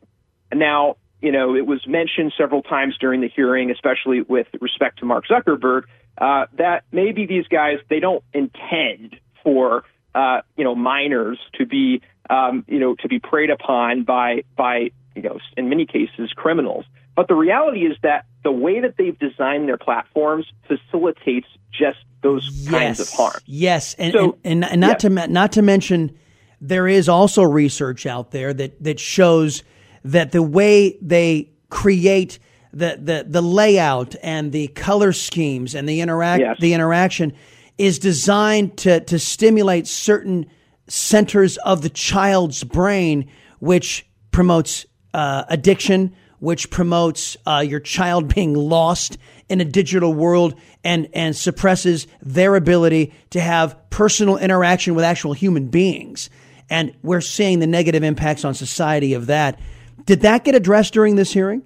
And 0.49 0.59
Now, 0.59 0.97
you 1.21 1.31
know, 1.31 1.55
it 1.55 1.65
was 1.65 1.85
mentioned 1.87 2.33
several 2.37 2.63
times 2.63 2.97
during 2.99 3.21
the 3.21 3.29
hearing, 3.29 3.69
especially 3.69 4.21
with 4.21 4.47
respect 4.59 4.99
to 4.99 5.05
Mark 5.05 5.25
Zuckerberg, 5.27 5.83
uh, 6.17 6.45
that 6.57 6.83
maybe 6.91 7.25
these 7.25 7.47
guys 7.47 7.77
they 7.89 7.99
don't 7.99 8.23
intend 8.33 9.17
for 9.43 9.83
uh, 10.13 10.41
you 10.57 10.63
know 10.63 10.75
minors 10.75 11.39
to 11.57 11.65
be 11.65 12.01
um, 12.29 12.65
you 12.67 12.79
know 12.79 12.95
to 12.95 13.07
be 13.07 13.19
preyed 13.19 13.49
upon 13.49 14.03
by 14.03 14.43
by 14.55 14.91
you 15.15 15.21
know 15.21 15.39
in 15.55 15.69
many 15.69 15.85
cases 15.85 16.31
criminals. 16.35 16.85
But 17.15 17.27
the 17.27 17.35
reality 17.35 17.81
is 17.85 17.97
that 18.03 18.25
the 18.43 18.51
way 18.51 18.79
that 18.79 18.95
they've 18.97 19.17
designed 19.17 19.67
their 19.67 19.77
platforms 19.77 20.45
facilitates 20.67 21.47
just 21.71 21.99
those 22.21 22.47
yes. 22.51 22.71
kinds 22.71 22.99
of 22.99 23.09
harm. 23.09 23.41
Yes, 23.45 23.93
and 23.95 24.13
so, 24.13 24.37
and, 24.43 24.63
and, 24.63 24.81
not 24.81 25.03
yeah. 25.03 25.09
to 25.09 25.27
not 25.27 25.51
to 25.53 25.61
mention 25.61 26.17
there 26.59 26.87
is 26.87 27.09
also 27.09 27.43
research 27.43 28.05
out 28.05 28.31
there 28.31 28.53
that 28.53 28.81
that 28.83 28.99
shows 28.99 29.63
that 30.05 30.31
the 30.31 30.41
way 30.43 30.97
they 31.01 31.49
create 31.69 32.39
the, 32.73 32.97
the, 33.01 33.25
the 33.27 33.41
layout 33.41 34.15
and 34.23 34.51
the 34.51 34.67
color 34.69 35.11
schemes 35.11 35.75
and 35.75 35.87
the 35.87 36.01
interact 36.01 36.41
yes. 36.41 36.57
the 36.59 36.73
interaction 36.73 37.33
is 37.77 37.97
designed 37.99 38.77
to, 38.77 38.99
to 39.01 39.17
stimulate 39.17 39.87
certain 39.87 40.45
centers 40.87 41.57
of 41.57 41.81
the 41.81 41.89
child's 41.89 42.63
brain, 42.63 43.27
which 43.59 44.05
promotes 44.31 44.85
uh, 45.13 45.43
addiction, 45.49 46.15
which 46.41 46.69
promotes 46.69 47.37
uh, 47.47 47.63
your 47.65 47.79
child 47.79 48.27
being 48.35 48.53
lost 48.53 49.17
in 49.47 49.61
a 49.61 49.65
digital 49.65 50.13
world 50.13 50.53
and, 50.83 51.07
and 51.13 51.35
suppresses 51.35 52.05
their 52.21 52.55
ability 52.55 53.13
to 53.29 53.39
have 53.39 53.77
personal 53.89 54.37
interaction 54.37 54.95
with 54.95 55.05
actual 55.05 55.31
human 55.31 55.69
beings. 55.69 56.29
And 56.69 56.93
we're 57.01 57.21
seeing 57.21 57.59
the 57.59 57.67
negative 57.67 58.03
impacts 58.03 58.43
on 58.43 58.53
society 58.53 59.13
of 59.13 59.27
that. 59.27 59.59
Did 60.05 60.21
that 60.21 60.43
get 60.43 60.55
addressed 60.55 60.93
during 60.93 61.15
this 61.15 61.31
hearing? 61.31 61.63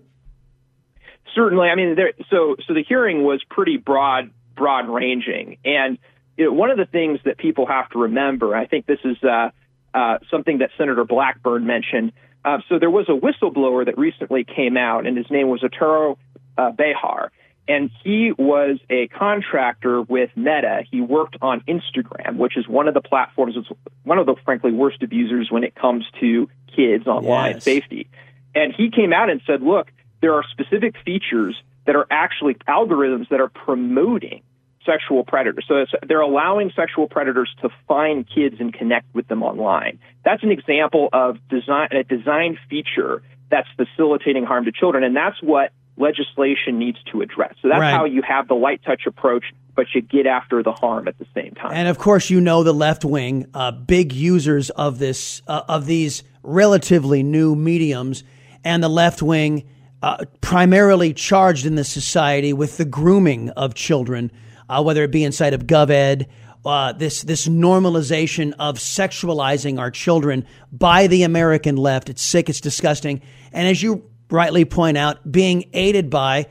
certainly, 1.35 1.67
I 1.67 1.75
mean, 1.75 1.95
there, 1.95 2.13
so 2.31 2.55
so 2.65 2.73
the 2.73 2.83
hearing 2.87 3.23
was 3.23 3.43
pretty 3.49 3.77
broad, 3.77 4.31
broad 4.55 4.89
ranging, 4.89 5.57
and 5.63 5.99
you 6.37 6.45
know, 6.45 6.53
one 6.53 6.71
of 6.71 6.77
the 6.77 6.85
things 6.85 7.19
that 7.25 7.37
people 7.37 7.67
have 7.67 7.89
to 7.89 7.99
remember, 7.99 8.55
I 8.55 8.65
think 8.65 8.85
this 8.85 8.99
is 9.03 9.17
uh, 9.23 9.49
uh, 9.93 10.17
something 10.31 10.59
that 10.59 10.71
Senator 10.77 11.03
Blackburn 11.03 11.65
mentioned. 11.65 12.13
Uh, 12.45 12.59
so 12.69 12.77
there 12.77 12.91
was 12.91 13.09
a 13.09 13.11
whistleblower 13.11 13.85
that 13.85 13.97
recently 13.97 14.43
came 14.43 14.77
out, 14.77 15.07
and 15.07 15.17
his 15.17 15.25
name 15.31 15.49
was 15.49 15.63
Arturo 15.63 16.19
uh, 16.59 16.71
Bejar, 16.71 17.29
and 17.67 17.89
he 18.03 18.31
was 18.37 18.77
a 18.87 19.07
contractor 19.07 20.03
with 20.03 20.29
Meta. 20.35 20.83
He 20.89 21.01
worked 21.01 21.37
on 21.41 21.61
Instagram, 21.61 22.37
which 22.37 22.55
is 22.55 22.67
one 22.67 22.87
of 22.87 22.93
the 22.93 23.01
platforms, 23.01 23.55
that's 23.55 23.67
one 24.03 24.19
of 24.19 24.27
the 24.27 24.35
frankly 24.45 24.71
worst 24.71 25.01
abusers 25.01 25.49
when 25.49 25.63
it 25.63 25.73
comes 25.73 26.05
to 26.19 26.47
kids 26.75 27.07
online 27.07 27.55
yes. 27.55 27.63
safety. 27.63 28.07
And 28.53 28.71
he 28.75 28.91
came 28.91 29.11
out 29.11 29.31
and 29.31 29.41
said, 29.47 29.63
"Look, 29.63 29.91
there 30.21 30.35
are 30.35 30.43
specific 30.51 30.95
features 31.03 31.59
that 31.85 31.95
are 31.95 32.05
actually 32.11 32.53
algorithms 32.67 33.27
that 33.29 33.41
are 33.41 33.49
promoting 33.49 34.43
sexual 34.85 35.23
predators. 35.23 35.65
So 35.67 35.85
they're 36.07 36.21
allowing 36.21 36.71
sexual 36.75 37.07
predators 37.07 37.53
to 37.61 37.69
find 37.87 38.27
kids 38.27 38.57
and 38.59 38.73
connect 38.73 39.13
with 39.13 39.27
them 39.27 39.43
online. 39.43 39.99
That's 40.23 40.43
an 40.43 40.51
example 40.51 41.09
of 41.13 41.37
design, 41.49 41.89
a 41.91 42.03
design 42.03 42.57
feature 42.69 43.21
that's 43.49 43.67
facilitating 43.75 44.43
harm 44.43 44.65
to 44.65 44.71
children, 44.71 45.03
and 45.03 45.15
that's 45.15 45.41
what 45.41 45.71
legislation 45.97 46.77
needs 46.77 46.97
to 47.11 47.21
address. 47.21 47.53
So 47.61 47.69
that's 47.69 47.79
right. 47.79 47.91
how 47.91 48.05
you 48.05 48.21
have 48.21 48.47
the 48.47 48.55
light 48.55 48.81
touch 48.83 49.03
approach, 49.05 49.45
but 49.75 49.87
you 49.93 50.01
get 50.01 50.27
after 50.27 50.61
the 50.61 50.71
harm 50.71 51.07
at 51.07 51.17
the 51.17 51.27
same 51.33 51.53
time. 51.53 51.71
And 51.73 51.87
of 51.87 51.97
course, 51.97 52.29
you 52.29 52.41
know 52.41 52.63
the 52.63 52.73
left 52.73 53.05
wing, 53.05 53.45
uh, 53.53 53.71
big 53.71 54.11
users 54.11 54.69
of 54.71 54.99
this, 54.99 55.41
uh, 55.47 55.63
of 55.69 55.85
these 55.85 56.23
relatively 56.43 57.23
new 57.23 57.55
mediums, 57.55 58.23
and 58.63 58.83
the 58.83 58.89
left 58.89 59.21
wing 59.21 59.63
uh, 60.01 60.25
primarily 60.41 61.13
charged 61.13 61.65
in 61.65 61.75
this 61.75 61.89
society 61.89 62.53
with 62.53 62.77
the 62.77 62.85
grooming 62.85 63.49
of 63.51 63.73
children, 63.73 64.31
uh, 64.69 64.81
whether 64.83 65.03
it 65.03 65.11
be 65.11 65.23
inside 65.23 65.53
of 65.53 65.67
GovEd, 65.67 66.27
uh, 66.65 66.93
this 66.93 67.21
this 67.21 67.47
normalization 67.47 68.53
of 68.57 68.77
sexualizing 68.77 69.79
our 69.79 69.91
children 69.91 70.45
by 70.71 71.07
the 71.07 71.23
American 71.23 71.75
left. 71.75 72.09
It's 72.09 72.23
sick. 72.23 72.49
It's 72.49 72.61
disgusting. 72.61 73.21
And 73.53 73.67
as 73.67 73.83
you 73.83 74.09
rightly 74.29 74.65
point 74.65 74.97
out, 74.97 75.31
being 75.31 75.69
aided 75.73 76.09
by 76.09 76.47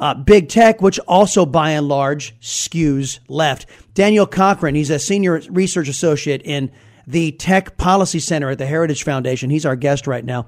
uh, 0.00 0.14
big 0.14 0.48
tech, 0.48 0.80
which 0.80 0.98
also 1.00 1.44
by 1.44 1.72
and 1.72 1.86
large 1.86 2.38
skews 2.40 3.20
left. 3.28 3.66
Daniel 3.94 4.26
Cochrane, 4.26 4.74
he's 4.74 4.90
a 4.90 4.98
senior 4.98 5.42
research 5.50 5.88
associate 5.88 6.40
in 6.44 6.70
the 7.06 7.32
Tech 7.32 7.76
Policy 7.76 8.18
Center 8.18 8.50
at 8.50 8.58
the 8.58 8.66
Heritage 8.66 9.02
Foundation. 9.02 9.50
He's 9.50 9.66
our 9.66 9.76
guest 9.76 10.06
right 10.06 10.24
now. 10.24 10.46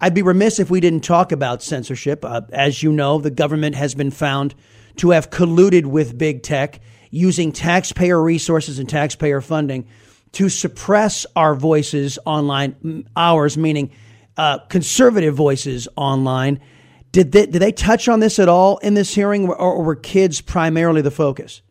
I'd 0.00 0.14
be 0.14 0.22
remiss 0.22 0.58
if 0.58 0.70
we 0.70 0.80
didn't 0.80 1.04
talk 1.04 1.32
about 1.32 1.62
censorship. 1.62 2.24
Uh, 2.24 2.42
as 2.50 2.82
you 2.82 2.92
know, 2.92 3.18
the 3.18 3.30
government 3.30 3.74
has 3.76 3.94
been 3.94 4.10
found 4.10 4.54
to 4.98 5.10
have 5.10 5.30
colluded 5.30 5.86
with 5.86 6.16
big 6.16 6.42
tech 6.42 6.80
using 7.10 7.52
taxpayer 7.52 8.22
resources 8.22 8.78
and 8.78 8.88
taxpayer 8.88 9.40
funding 9.40 9.86
to 10.32 10.48
suppress 10.48 11.26
our 11.34 11.54
voices 11.54 12.18
online, 12.26 13.08
ours 13.16 13.56
meaning 13.56 13.90
uh, 14.36 14.58
conservative 14.68 15.34
voices 15.34 15.88
online, 15.96 16.60
Did 17.12 17.32
they, 17.32 17.46
did 17.46 17.60
they 17.60 17.72
touch 17.72 18.08
on 18.08 18.20
this 18.20 18.38
at 18.38 18.48
all 18.48 18.78
in 18.78 18.94
this 18.94 19.14
hearing, 19.14 19.48
or, 19.48 19.82
were 19.82 19.96
kids 19.96 20.40
primarily 20.40 21.00
the 21.00 21.10
focus? 21.10 21.62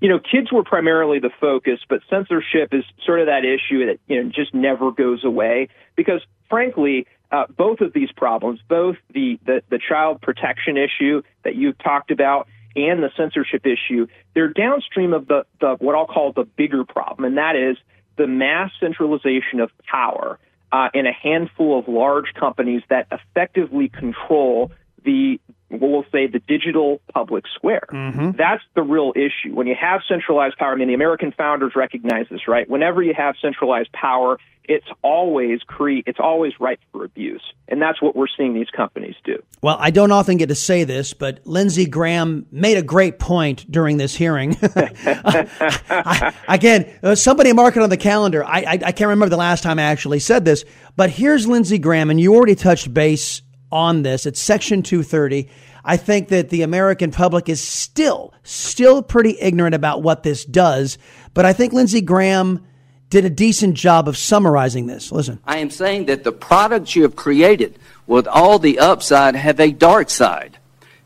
you 0.00 0.08
know, 0.08 0.18
kids 0.18 0.52
were 0.52 0.62
primarily 0.62 1.18
the 1.18 1.30
focus, 1.40 1.80
but 1.88 2.00
censorship 2.10 2.74
is 2.74 2.84
sort 3.04 3.20
of 3.20 3.26
that 3.26 3.44
issue 3.44 3.86
that 3.86 3.98
you 4.06 4.22
know 4.22 4.30
just 4.30 4.52
never 4.52 4.90
goes 4.90 5.24
away 5.24 5.68
because, 5.96 6.20
frankly, 6.50 7.06
uh, 7.32 7.44
both 7.56 7.80
of 7.80 7.92
these 7.94 8.12
problems, 8.12 8.60
both 8.68 8.96
the, 9.14 9.38
the 9.46 9.62
the 9.70 9.78
child 9.78 10.20
protection 10.20 10.76
issue 10.76 11.22
that 11.44 11.54
you've 11.54 11.78
talked 11.78 12.10
about 12.10 12.46
and 12.76 13.02
the 13.02 13.10
censorship 13.16 13.66
issue, 13.66 14.06
they're 14.34 14.52
downstream 14.52 15.12
of 15.12 15.26
the, 15.26 15.44
the 15.60 15.76
what 15.78 15.94
I'll 15.94 16.06
call 16.06 16.32
the 16.32 16.44
bigger 16.44 16.84
problem, 16.84 17.24
and 17.24 17.38
that 17.38 17.56
is 17.56 17.76
the 18.16 18.26
mass 18.26 18.70
centralization 18.80 19.60
of 19.60 19.70
power 19.90 20.38
uh, 20.72 20.88
in 20.94 21.06
a 21.06 21.12
handful 21.12 21.78
of 21.78 21.88
large 21.88 22.32
companies 22.34 22.82
that 22.88 23.06
effectively 23.10 23.88
control 23.88 24.72
the 25.04 25.40
we'll 25.70 26.04
say 26.12 26.26
the 26.26 26.40
digital 26.46 27.00
public 27.12 27.44
square. 27.54 27.86
Mm-hmm. 27.90 28.32
That's 28.32 28.62
the 28.74 28.82
real 28.82 29.12
issue. 29.16 29.54
When 29.54 29.66
you 29.66 29.74
have 29.80 30.00
centralized 30.08 30.56
power, 30.56 30.72
I 30.72 30.76
mean, 30.76 30.88
the 30.88 30.94
American 30.94 31.32
founders 31.32 31.72
recognize 31.74 32.26
this, 32.30 32.48
right? 32.48 32.68
Whenever 32.68 33.02
you 33.02 33.14
have 33.14 33.34
centralized 33.40 33.92
power, 33.92 34.38
it's 34.68 34.86
always 35.02 35.60
cre- 35.62 36.02
it's 36.06 36.18
always 36.18 36.52
ripe 36.58 36.80
for 36.92 37.04
abuse, 37.04 37.42
and 37.68 37.80
that's 37.80 38.02
what 38.02 38.16
we're 38.16 38.26
seeing 38.36 38.54
these 38.54 38.70
companies 38.70 39.14
do. 39.24 39.40
Well, 39.62 39.76
I 39.78 39.90
don't 39.90 40.10
often 40.10 40.36
get 40.38 40.48
to 40.48 40.54
say 40.54 40.84
this, 40.84 41.14
but 41.14 41.40
Lindsey 41.44 41.86
Graham 41.86 42.46
made 42.50 42.76
a 42.76 42.82
great 42.82 43.18
point 43.18 43.70
during 43.70 43.96
this 43.96 44.14
hearing. 44.14 44.56
I, 44.62 46.34
again, 46.48 46.92
uh, 47.02 47.14
somebody 47.14 47.52
mark 47.52 47.76
it 47.76 47.82
on 47.82 47.90
the 47.90 47.96
calendar. 47.96 48.44
I, 48.44 48.60
I 48.62 48.72
I 48.72 48.92
can't 48.92 49.08
remember 49.08 49.28
the 49.28 49.36
last 49.36 49.62
time 49.62 49.78
I 49.78 49.82
actually 49.82 50.18
said 50.18 50.44
this, 50.44 50.64
but 50.96 51.10
here's 51.10 51.46
Lindsey 51.46 51.78
Graham, 51.78 52.10
and 52.10 52.20
you 52.20 52.34
already 52.34 52.56
touched 52.56 52.92
base 52.92 53.42
on 53.70 54.02
this. 54.02 54.26
It's 54.26 54.40
Section 54.40 54.82
230. 54.82 55.48
I 55.84 55.96
think 55.96 56.28
that 56.28 56.50
the 56.50 56.62
American 56.62 57.12
public 57.12 57.48
is 57.48 57.60
still, 57.60 58.34
still 58.42 59.02
pretty 59.02 59.36
ignorant 59.40 59.74
about 59.74 60.02
what 60.02 60.22
this 60.22 60.44
does. 60.44 60.98
But 61.32 61.44
I 61.44 61.52
think 61.52 61.72
Lindsey 61.72 62.00
Graham 62.00 62.66
did 63.08 63.24
a 63.24 63.30
decent 63.30 63.74
job 63.74 64.08
of 64.08 64.16
summarizing 64.16 64.86
this. 64.86 65.12
Listen. 65.12 65.38
I 65.46 65.58
am 65.58 65.70
saying 65.70 66.06
that 66.06 66.24
the 66.24 66.32
products 66.32 66.96
you 66.96 67.02
have 67.02 67.14
created 67.14 67.78
with 68.06 68.26
all 68.26 68.58
the 68.58 68.78
upside 68.78 69.36
have 69.36 69.60
a 69.60 69.70
dark 69.70 70.10
side. 70.10 70.58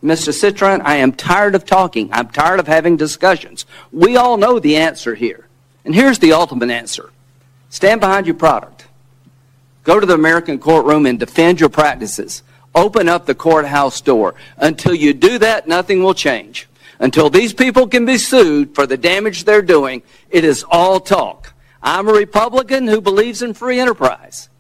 Mr. 0.03 0.33
Citron, 0.33 0.81
I 0.81 0.97
am 0.97 1.13
tired 1.13 1.55
of 1.55 1.67
talking. 1.67 2.09
I'm 2.11 2.29
tired 2.29 2.59
of 2.59 2.67
having 2.67 2.97
discussions. 2.97 3.67
We 3.93 4.17
all 4.17 4.39
know 4.39 4.59
the 4.59 4.77
answer 4.77 5.15
here. 5.15 5.47
And 5.85 5.95
here's 5.95 6.19
the 6.19 6.33
ultimate 6.33 6.71
answer 6.71 7.11
stand 7.69 8.01
behind 8.01 8.27
your 8.27 8.35
product. 8.35 8.87
Go 9.85 10.01
to 10.01 10.07
the 10.07 10.15
American 10.15 10.59
courtroom 10.59 11.07
and 11.07 11.19
defend 11.19 11.61
your 11.61 11.69
practices. 11.69 12.43
Open 12.75 13.09
up 13.09 13.27
the 13.27 13.35
courthouse 13.35 14.01
door. 14.01 14.35
Until 14.57 14.95
you 14.95 15.13
do 15.13 15.39
that, 15.39 15.67
nothing 15.67 16.03
will 16.03 16.15
change. 16.15 16.69
Until 16.99 17.31
these 17.31 17.53
people 17.53 17.89
can 17.89 18.05
be 18.05 18.19
sued 18.19 18.75
for 18.75 18.87
the 18.87 18.97
damage 18.97 19.45
they're 19.45 19.63
doing, 19.63 20.03
it 20.29 20.45
is 20.45 20.65
all 20.71 21.01
talk. 21.01 21.55
I'm 21.83 22.09
a 22.09 22.13
Republican 22.13 22.87
who 22.87 23.01
believes 23.01 23.43
in 23.43 23.55
free 23.55 23.81
enterprise, 23.81 24.51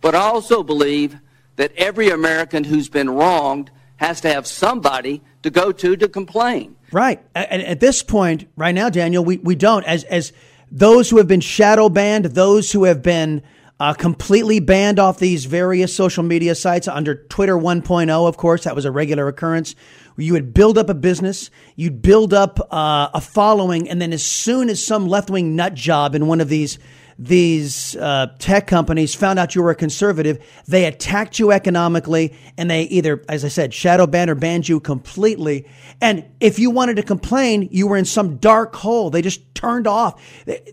but 0.00 0.14
I 0.14 0.20
also 0.20 0.62
believe 0.62 1.16
that 1.56 1.72
every 1.76 2.10
American 2.10 2.64
who's 2.64 2.88
been 2.88 3.08
wronged 3.08 3.70
has 3.96 4.20
to 4.22 4.28
have 4.28 4.46
somebody 4.46 5.22
to 5.44 5.50
go 5.50 5.70
to 5.70 5.96
to 5.96 6.08
complain. 6.08 6.74
Right. 6.90 7.20
And 7.34 7.62
at 7.62 7.78
this 7.78 8.02
point, 8.02 8.48
right 8.56 8.74
now, 8.74 8.90
Daniel, 8.90 9.24
we, 9.24 9.36
we 9.38 9.54
don't. 9.54 9.84
As, 9.84 10.02
as 10.04 10.32
those 10.70 11.08
who 11.10 11.18
have 11.18 11.28
been 11.28 11.40
shadow 11.40 11.88
banned, 11.88 12.24
those 12.26 12.72
who 12.72 12.84
have 12.84 13.02
been 13.02 13.42
uh, 13.80 13.92
completely 13.92 14.60
banned 14.60 14.98
off 14.98 15.18
these 15.18 15.46
various 15.46 15.94
social 15.94 16.22
media 16.22 16.54
sites 16.54 16.86
under 16.86 17.14
Twitter 17.14 17.56
1.0, 17.56 18.28
of 18.28 18.36
course. 18.36 18.64
That 18.64 18.76
was 18.76 18.84
a 18.84 18.92
regular 18.92 19.26
occurrence. 19.28 19.74
You 20.16 20.34
would 20.34 20.54
build 20.54 20.78
up 20.78 20.88
a 20.88 20.94
business, 20.94 21.50
you'd 21.74 22.00
build 22.00 22.32
up 22.32 22.60
uh, 22.70 23.08
a 23.12 23.20
following, 23.20 23.88
and 23.88 24.00
then 24.00 24.12
as 24.12 24.24
soon 24.24 24.70
as 24.70 24.84
some 24.84 25.08
left 25.08 25.28
wing 25.28 25.56
nut 25.56 25.74
job 25.74 26.14
in 26.14 26.28
one 26.28 26.40
of 26.40 26.48
these 26.48 26.78
these 27.18 27.94
uh, 27.96 28.26
tech 28.38 28.66
companies 28.66 29.14
found 29.14 29.38
out 29.38 29.54
you 29.54 29.62
were 29.62 29.70
a 29.70 29.76
conservative, 29.76 30.44
they 30.66 30.84
attacked 30.84 31.38
you 31.38 31.52
economically, 31.52 32.36
and 32.58 32.68
they 32.68 32.82
either, 32.82 33.22
as 33.28 33.44
I 33.44 33.48
said, 33.48 33.72
shadow 33.72 34.06
banned 34.06 34.30
or 34.30 34.34
banned 34.34 34.68
you 34.68 34.80
completely. 34.80 35.66
And 36.00 36.24
if 36.40 36.58
you 36.58 36.70
wanted 36.70 36.96
to 36.96 37.04
complain, 37.04 37.68
you 37.70 37.86
were 37.86 37.96
in 37.96 38.04
some 38.04 38.38
dark 38.38 38.74
hole. 38.74 39.10
They 39.10 39.22
just 39.22 39.54
turned 39.54 39.86
off 39.86 40.20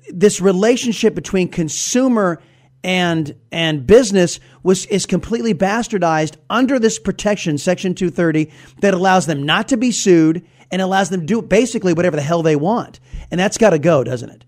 this 0.10 0.42
relationship 0.42 1.14
between 1.14 1.48
consumer 1.48 2.42
and 2.84 3.36
and 3.52 3.86
business 3.86 4.40
was 4.64 4.86
is 4.88 5.06
completely 5.06 5.54
bastardized 5.54 6.36
under 6.50 6.80
this 6.80 7.00
protection 7.00 7.58
section 7.58 7.94
230 7.94 8.52
that 8.80 8.94
allows 8.94 9.26
them 9.26 9.44
not 9.44 9.68
to 9.68 9.78
be 9.78 9.92
sued 9.92 10.46
and 10.72 10.82
allows 10.82 11.10
them 11.10 11.22
to 11.22 11.26
do 11.26 11.42
basically 11.42 11.94
whatever 11.94 12.16
the 12.16 12.22
hell 12.22 12.42
they 12.42 12.56
want. 12.56 13.00
And 13.30 13.40
that's 13.40 13.58
got 13.58 13.72
to 13.72 13.80
go 13.80 14.04
doesn't 14.04 14.30
it? 14.30 14.46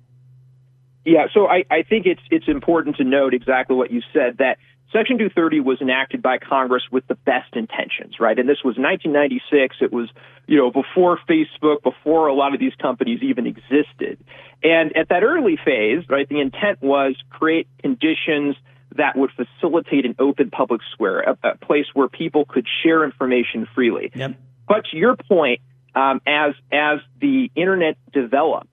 Yeah 1.06 1.28
so 1.34 1.48
I, 1.48 1.64
I 1.70 1.84
think 1.84 2.06
it's 2.06 2.22
it's 2.32 2.48
important 2.48 2.96
to 2.98 3.04
note 3.04 3.34
exactly 3.34 3.76
what 3.76 3.92
you 3.92 4.02
said 4.14 4.38
that 4.40 4.58
Section 4.94 5.18
230 5.18 5.60
was 5.60 5.82
enacted 5.82 6.22
by 6.22 6.38
Congress 6.38 6.84
with 6.92 7.06
the 7.08 7.16
best 7.16 7.56
intentions, 7.56 8.20
right? 8.20 8.38
And 8.38 8.48
this 8.48 8.60
was 8.64 8.78
1996. 8.78 9.78
It 9.82 9.92
was, 9.92 10.10
you 10.48 10.58
know, 10.58 10.70
before 10.70 11.20
Facebook, 11.28 11.82
before 11.82 12.28
a 12.28 12.34
lot 12.34 12.54
of 12.54 12.60
these 12.60 12.76
companies 12.80 13.22
even 13.24 13.48
existed. 13.48 14.24
And 14.64 14.96
at 14.96 15.10
that 15.10 15.24
early 15.24 15.58
phase, 15.58 16.04
right, 16.10 16.30
the 16.30 16.40
intent 16.40 16.82
was 16.82 17.16
create 17.32 17.68
conditions 17.82 18.56
that 18.96 19.18
would 19.18 19.32
facilitate 19.32 20.06
an 20.06 20.16
open 20.20 20.52
public 20.52 20.82
square, 20.92 21.22
a, 21.22 21.38
a 21.44 21.58
place 21.58 21.88
where 21.94 22.08
people 22.08 22.46
could 22.46 22.68
share 22.84 23.04
information 23.04 23.68
freely. 23.74 24.12
Yep. 24.14 24.36
But 24.68 24.86
to 24.92 24.98
your 24.98 25.16
point, 25.16 25.62
um, 25.96 26.22
as 26.26 26.54
as 26.72 27.00
the 27.20 27.52
internet 27.56 27.98
developed 28.12 28.68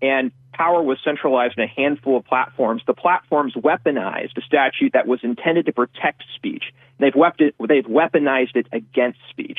and 0.00 0.32
power 0.54 0.82
was 0.82 0.98
centralized 1.04 1.54
in 1.58 1.64
a 1.64 1.66
handful 1.66 2.16
of 2.16 2.24
platforms, 2.24 2.82
the 2.86 2.94
platforms 2.94 3.54
weaponized 3.54 4.36
a 4.36 4.42
statute 4.42 4.92
that 4.94 5.06
was 5.06 5.20
intended 5.22 5.66
to 5.66 5.72
protect 5.72 6.22
speech. 6.34 6.64
They've, 6.98 7.14
they've 7.14 7.84
weaponized 7.84 8.56
it 8.56 8.66
against 8.72 9.18
speech. 9.30 9.58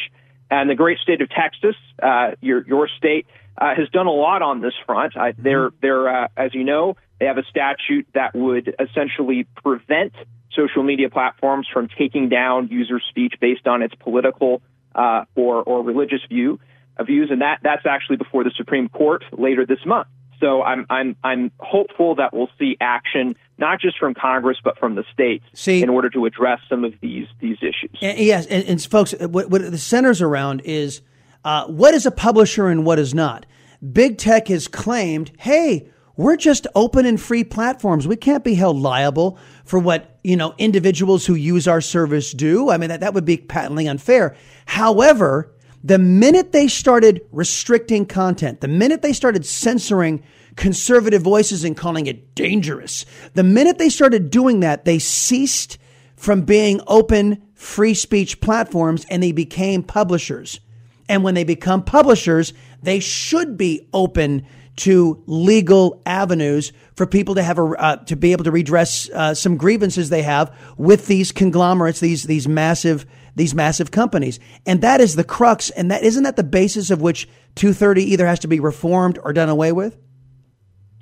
And 0.49 0.69
the 0.69 0.75
great 0.75 0.99
state 0.99 1.21
of 1.21 1.29
Texas, 1.29 1.75
uh, 2.01 2.31
your 2.39 2.65
your 2.67 2.87
state, 2.87 3.25
uh, 3.57 3.73
has 3.75 3.89
done 3.89 4.05
a 4.05 4.11
lot 4.11 4.41
on 4.41 4.61
this 4.61 4.73
front. 4.85 5.17
Uh, 5.17 5.33
they're, 5.37 5.71
they're 5.81 6.07
uh, 6.07 6.27
as 6.37 6.53
you 6.53 6.63
know, 6.63 6.95
they 7.19 7.25
have 7.25 7.37
a 7.37 7.45
statute 7.49 8.07
that 8.13 8.35
would 8.35 8.75
essentially 8.79 9.47
prevent 9.63 10.13
social 10.51 10.83
media 10.83 11.09
platforms 11.09 11.67
from 11.71 11.87
taking 11.97 12.29
down 12.29 12.67
user 12.67 12.99
speech 13.09 13.33
based 13.41 13.67
on 13.67 13.81
its 13.81 13.95
political 13.95 14.61
uh, 14.93 15.25
or, 15.35 15.63
or 15.63 15.83
religious 15.83 16.21
view 16.29 16.59
uh, 16.97 17.03
views, 17.03 17.29
and 17.31 17.41
that 17.41 17.59
that's 17.63 17.85
actually 17.85 18.17
before 18.17 18.43
the 18.43 18.51
Supreme 18.55 18.87
Court 18.89 19.23
later 19.31 19.65
this 19.65 19.83
month. 19.85 20.07
So 20.39 20.61
I'm 20.63 20.85
I'm 20.89 21.15
I'm 21.23 21.51
hopeful 21.59 22.15
that 22.15 22.33
we'll 22.33 22.49
see 22.59 22.77
action 22.81 23.35
not 23.57 23.79
just 23.79 23.97
from 23.97 24.13
Congress 24.13 24.57
but 24.63 24.77
from 24.77 24.95
the 24.95 25.03
states 25.13 25.45
see, 25.53 25.81
in 25.81 25.89
order 25.89 26.09
to 26.09 26.25
address 26.25 26.59
some 26.69 26.83
of 26.83 26.93
these 27.01 27.27
these 27.39 27.57
issues. 27.61 27.97
And, 28.01 28.17
yes, 28.17 28.45
and, 28.47 28.63
and, 28.65 28.81
folks, 28.83 29.13
what, 29.19 29.49
what 29.49 29.61
the 29.71 29.77
centers 29.77 30.21
around 30.21 30.61
is 30.65 31.01
uh, 31.43 31.67
what 31.67 31.93
is 31.93 32.05
a 32.05 32.11
publisher 32.11 32.67
and 32.67 32.85
what 32.85 32.99
is 32.99 33.13
not. 33.13 33.45
Big 33.91 34.17
tech 34.17 34.47
has 34.47 34.67
claimed, 34.67 35.31
hey, 35.39 35.87
we're 36.17 36.37
just 36.37 36.65
open 36.75 37.05
and 37.05 37.21
free 37.21 37.43
platforms. 37.43 38.07
We 38.07 38.15
can't 38.15 38.43
be 38.43 38.55
held 38.55 38.77
liable 38.77 39.37
for 39.65 39.79
what, 39.79 40.17
you 40.23 40.37
know, 40.37 40.55
individuals 40.57 41.25
who 41.25 41.35
use 41.35 41.67
our 41.67 41.81
service 41.81 42.31
do. 42.31 42.69
I 42.69 42.77
mean, 42.77 42.89
that, 42.89 43.01
that 43.01 43.13
would 43.13 43.25
be 43.25 43.37
patently 43.37 43.87
unfair. 43.87 44.35
However, 44.65 45.53
the 45.85 45.99
minute 45.99 46.51
they 46.51 46.67
started 46.67 47.21
restricting 47.31 48.07
content, 48.07 48.59
the 48.59 48.67
minute 48.67 49.03
they 49.03 49.13
started 49.13 49.45
censoring 49.45 50.23
conservative 50.55 51.21
voices 51.21 51.63
and 51.63 51.77
calling 51.77 52.07
it 52.07 52.33
dangerous, 52.33 53.05
the 53.35 53.43
minute 53.43 53.77
they 53.77 53.89
started 53.89 54.31
doing 54.31 54.61
that, 54.61 54.85
they 54.85 54.97
ceased 54.97 55.77
from 56.15 56.41
being 56.41 56.81
open, 56.87 57.39
free 57.53 57.93
speech 57.93 58.41
platforms 58.41 59.05
and 59.11 59.21
they 59.21 59.31
became 59.31 59.83
publishers. 59.83 60.59
And 61.07 61.23
when 61.23 61.35
they 61.35 61.43
become 61.43 61.83
publishers, 61.83 62.51
they 62.81 62.99
should 62.99 63.55
be 63.55 63.87
open 63.93 64.47
to 64.77 65.23
legal 65.27 66.01
avenues 66.07 66.73
for 66.95 67.05
people 67.05 67.35
to 67.35 67.43
have 67.43 67.59
a 67.59 67.63
uh, 67.63 67.95
to 68.05 68.15
be 68.15 68.31
able 68.31 68.43
to 68.43 68.51
redress 68.51 69.07
uh, 69.11 69.35
some 69.35 69.55
grievances 69.55 70.09
they 70.09 70.23
have 70.23 70.53
with 70.77 71.05
these 71.05 71.31
conglomerates, 71.31 71.99
these 71.99 72.23
these 72.23 72.47
massive 72.47 73.05
these 73.35 73.53
massive 73.53 73.91
companies, 73.91 74.39
and 74.65 74.81
that 74.81 75.01
is 75.01 75.15
the 75.15 75.23
crux. 75.23 75.69
And 75.69 75.91
that 75.91 76.03
isn't 76.03 76.23
that 76.23 76.35
the 76.35 76.43
basis 76.43 76.89
of 76.89 77.01
which 77.01 77.27
230 77.55 78.03
either 78.03 78.25
has 78.25 78.39
to 78.39 78.47
be 78.47 78.59
reformed 78.59 79.19
or 79.23 79.33
done 79.33 79.49
away 79.49 79.71
with. 79.71 79.97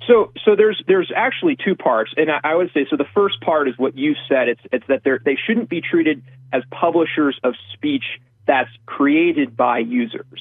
So, 0.06 0.32
so 0.44 0.54
there's 0.56 0.82
there's 0.86 1.10
actually 1.14 1.56
two 1.56 1.74
parts, 1.74 2.12
and 2.16 2.30
I, 2.30 2.40
I 2.44 2.54
would 2.54 2.70
say 2.74 2.86
so. 2.90 2.96
The 2.96 3.06
first 3.14 3.40
part 3.40 3.68
is 3.68 3.74
what 3.78 3.96
you 3.96 4.14
said. 4.28 4.48
It's 4.48 4.60
it's 4.72 4.86
that 4.88 5.02
they 5.04 5.12
they 5.24 5.38
shouldn't 5.46 5.70
be 5.70 5.80
treated 5.80 6.22
as 6.52 6.62
publishers 6.70 7.38
of 7.42 7.54
speech 7.72 8.04
that's 8.46 8.70
created 8.86 9.56
by 9.56 9.78
users. 9.78 10.40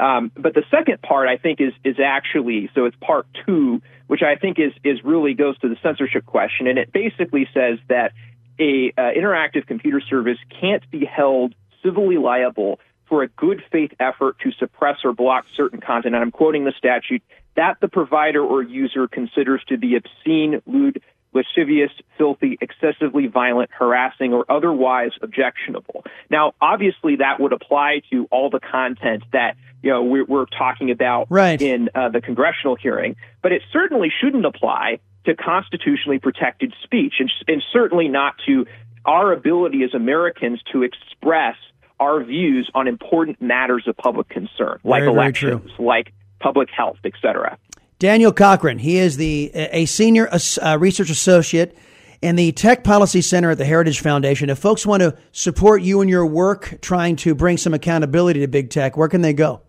Um, 0.00 0.32
but 0.36 0.54
the 0.54 0.64
second 0.70 1.00
part, 1.02 1.28
I 1.28 1.36
think, 1.36 1.60
is 1.60 1.72
is 1.84 1.96
actually 2.04 2.68
so. 2.74 2.86
It's 2.86 2.96
part 3.00 3.26
two, 3.46 3.80
which 4.08 4.22
I 4.22 4.34
think 4.34 4.58
is 4.58 4.72
is 4.82 5.04
really 5.04 5.34
goes 5.34 5.56
to 5.60 5.68
the 5.68 5.76
censorship 5.82 6.26
question, 6.26 6.66
and 6.66 6.78
it 6.78 6.92
basically 6.92 7.48
says 7.54 7.78
that 7.88 8.12
a 8.58 8.92
uh, 8.96 9.00
interactive 9.16 9.66
computer 9.66 10.00
service 10.00 10.38
can't 10.60 10.88
be 10.90 11.04
held 11.04 11.54
civilly 11.82 12.16
liable 12.16 12.80
for 13.08 13.22
a 13.22 13.28
good 13.28 13.62
faith 13.70 13.92
effort 14.00 14.38
to 14.40 14.50
suppress 14.52 14.98
or 15.04 15.12
block 15.12 15.44
certain 15.56 15.80
content, 15.80 16.14
and 16.14 16.22
I'm 16.22 16.30
quoting 16.30 16.64
the 16.64 16.72
statute, 16.76 17.22
that 17.56 17.76
the 17.80 17.88
provider 17.88 18.42
or 18.42 18.62
user 18.62 19.06
considers 19.06 19.62
to 19.68 19.76
be 19.76 19.96
obscene, 19.96 20.62
lewd, 20.66 21.02
lascivious, 21.32 21.90
filthy, 22.16 22.56
excessively 22.60 23.26
violent, 23.26 23.70
harassing, 23.72 24.32
or 24.32 24.44
otherwise 24.50 25.10
objectionable. 25.20 26.04
Now, 26.30 26.52
obviously, 26.60 27.16
that 27.16 27.40
would 27.40 27.52
apply 27.52 28.02
to 28.10 28.26
all 28.30 28.50
the 28.50 28.60
content 28.60 29.24
that 29.32 29.56
you 29.82 29.90
know 29.90 30.02
we're, 30.02 30.24
we're 30.24 30.46
talking 30.46 30.90
about 30.90 31.26
right. 31.28 31.60
in 31.60 31.90
uh, 31.94 32.08
the 32.08 32.20
congressional 32.20 32.76
hearing, 32.76 33.16
but 33.42 33.52
it 33.52 33.62
certainly 33.72 34.10
shouldn't 34.20 34.46
apply 34.46 35.00
to 35.26 35.34
constitutionally 35.34 36.18
protected 36.18 36.74
speech, 36.82 37.14
and, 37.18 37.30
and 37.48 37.62
certainly 37.72 38.08
not 38.08 38.34
to 38.46 38.66
our 39.04 39.32
ability 39.32 39.82
as 39.82 39.94
Americans 39.94 40.60
to 40.72 40.82
express 40.82 41.56
our 42.00 42.22
views 42.22 42.70
on 42.74 42.88
important 42.88 43.40
matters 43.40 43.84
of 43.86 43.96
public 43.96 44.28
concern, 44.28 44.78
like 44.84 45.02
very, 45.02 45.12
elections, 45.12 45.70
very 45.76 45.86
like 45.86 46.12
public 46.40 46.68
health, 46.70 46.98
etc. 47.04 47.56
Daniel 47.98 48.32
Cochrane, 48.32 48.78
he 48.78 48.98
is 48.98 49.16
the 49.16 49.50
a 49.54 49.86
senior 49.86 50.28
uh, 50.30 50.76
research 50.78 51.10
associate 51.10 51.76
in 52.20 52.36
the 52.36 52.52
Tech 52.52 52.84
Policy 52.84 53.20
Center 53.20 53.50
at 53.50 53.58
the 53.58 53.64
Heritage 53.64 54.00
Foundation. 54.00 54.50
If 54.50 54.58
folks 54.58 54.86
want 54.86 55.02
to 55.02 55.16
support 55.32 55.82
you 55.82 56.00
and 56.00 56.10
your 56.10 56.26
work 56.26 56.78
trying 56.80 57.16
to 57.16 57.34
bring 57.34 57.56
some 57.56 57.74
accountability 57.74 58.40
to 58.40 58.48
big 58.48 58.70
tech, 58.70 58.96
where 58.96 59.08
can 59.08 59.20
they 59.20 59.32
go? 59.32 59.60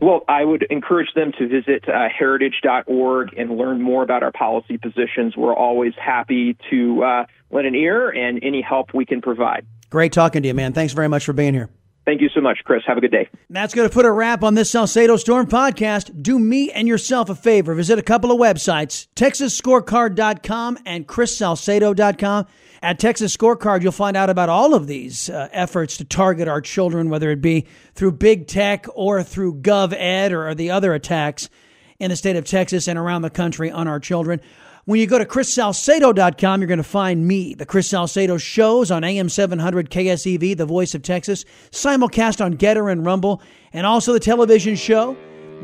Well, 0.00 0.24
I 0.28 0.44
would 0.44 0.62
encourage 0.70 1.12
them 1.14 1.32
to 1.38 1.48
visit 1.48 1.88
uh, 1.88 2.08
heritage.org 2.16 3.34
and 3.36 3.56
learn 3.56 3.82
more 3.82 4.02
about 4.02 4.22
our 4.22 4.30
policy 4.30 4.78
positions. 4.78 5.36
We're 5.36 5.54
always 5.54 5.92
happy 5.94 6.56
to 6.70 7.02
uh, 7.02 7.26
lend 7.50 7.66
an 7.66 7.74
ear 7.74 8.08
and 8.08 8.38
any 8.42 8.62
help 8.62 8.94
we 8.94 9.04
can 9.04 9.20
provide. 9.20 9.66
Great 9.90 10.12
talking 10.12 10.42
to 10.42 10.48
you, 10.48 10.54
man. 10.54 10.72
Thanks 10.72 10.92
very 10.92 11.08
much 11.08 11.24
for 11.24 11.32
being 11.32 11.54
here. 11.54 11.68
Thank 12.08 12.22
you 12.22 12.30
so 12.30 12.40
much, 12.40 12.60
Chris. 12.64 12.84
Have 12.86 12.96
a 12.96 13.02
good 13.02 13.10
day. 13.10 13.28
That's 13.50 13.74
going 13.74 13.86
to 13.86 13.92
put 13.92 14.06
a 14.06 14.10
wrap 14.10 14.42
on 14.42 14.54
this 14.54 14.70
Salcedo 14.70 15.18
Storm 15.18 15.46
podcast. 15.46 16.22
Do 16.22 16.38
me 16.38 16.70
and 16.70 16.88
yourself 16.88 17.28
a 17.28 17.34
favor. 17.34 17.74
Visit 17.74 17.98
a 17.98 18.02
couple 18.02 18.32
of 18.32 18.38
websites, 18.38 19.08
texasscorecard.com 19.14 20.78
and 20.86 21.06
chrissalcedo.com. 21.06 22.46
At 22.80 22.98
Texas 22.98 23.36
Scorecard, 23.36 23.82
you'll 23.82 23.92
find 23.92 24.16
out 24.16 24.30
about 24.30 24.48
all 24.48 24.72
of 24.72 24.86
these 24.86 25.28
uh, 25.28 25.50
efforts 25.52 25.98
to 25.98 26.06
target 26.06 26.48
our 26.48 26.62
children, 26.62 27.10
whether 27.10 27.30
it 27.30 27.42
be 27.42 27.66
through 27.94 28.12
big 28.12 28.46
tech 28.46 28.86
or 28.94 29.22
through 29.22 29.56
GovEd 29.56 30.30
or, 30.30 30.48
or 30.48 30.54
the 30.54 30.70
other 30.70 30.94
attacks 30.94 31.50
in 31.98 32.08
the 32.08 32.16
state 32.16 32.36
of 32.36 32.46
Texas 32.46 32.88
and 32.88 32.98
around 32.98 33.20
the 33.20 33.28
country 33.28 33.70
on 33.70 33.86
our 33.86 34.00
children. 34.00 34.40
When 34.88 34.98
you 34.98 35.06
go 35.06 35.18
to 35.18 35.26
chrissalcedo.com, 35.26 36.60
you're 36.62 36.66
going 36.66 36.78
to 36.78 36.82
find 36.82 37.28
me, 37.28 37.52
the 37.52 37.66
Chris 37.66 37.88
Salcedo 37.88 38.38
shows 38.38 38.90
on 38.90 39.04
AM 39.04 39.28
700 39.28 39.90
KSEV, 39.90 40.56
the 40.56 40.64
voice 40.64 40.94
of 40.94 41.02
Texas, 41.02 41.44
simulcast 41.72 42.42
on 42.42 42.56
Gettr 42.56 42.90
and 42.90 43.04
Rumble, 43.04 43.42
and 43.74 43.86
also 43.86 44.14
the 44.14 44.18
television 44.18 44.76
show 44.76 45.14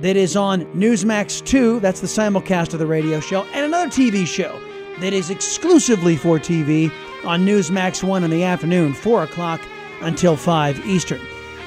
that 0.00 0.18
is 0.18 0.36
on 0.36 0.66
Newsmax 0.74 1.42
2. 1.42 1.80
That's 1.80 2.02
the 2.02 2.06
simulcast 2.06 2.74
of 2.74 2.80
the 2.80 2.86
radio 2.86 3.18
show, 3.18 3.44
and 3.44 3.64
another 3.64 3.88
TV 3.88 4.26
show 4.26 4.60
that 5.00 5.14
is 5.14 5.30
exclusively 5.30 6.16
for 6.16 6.38
TV 6.38 6.92
on 7.24 7.46
Newsmax 7.46 8.04
1 8.04 8.24
in 8.24 8.30
the 8.30 8.44
afternoon, 8.44 8.92
4 8.92 9.22
o'clock 9.22 9.62
until 10.02 10.36
5 10.36 10.84
Eastern. 10.84 11.22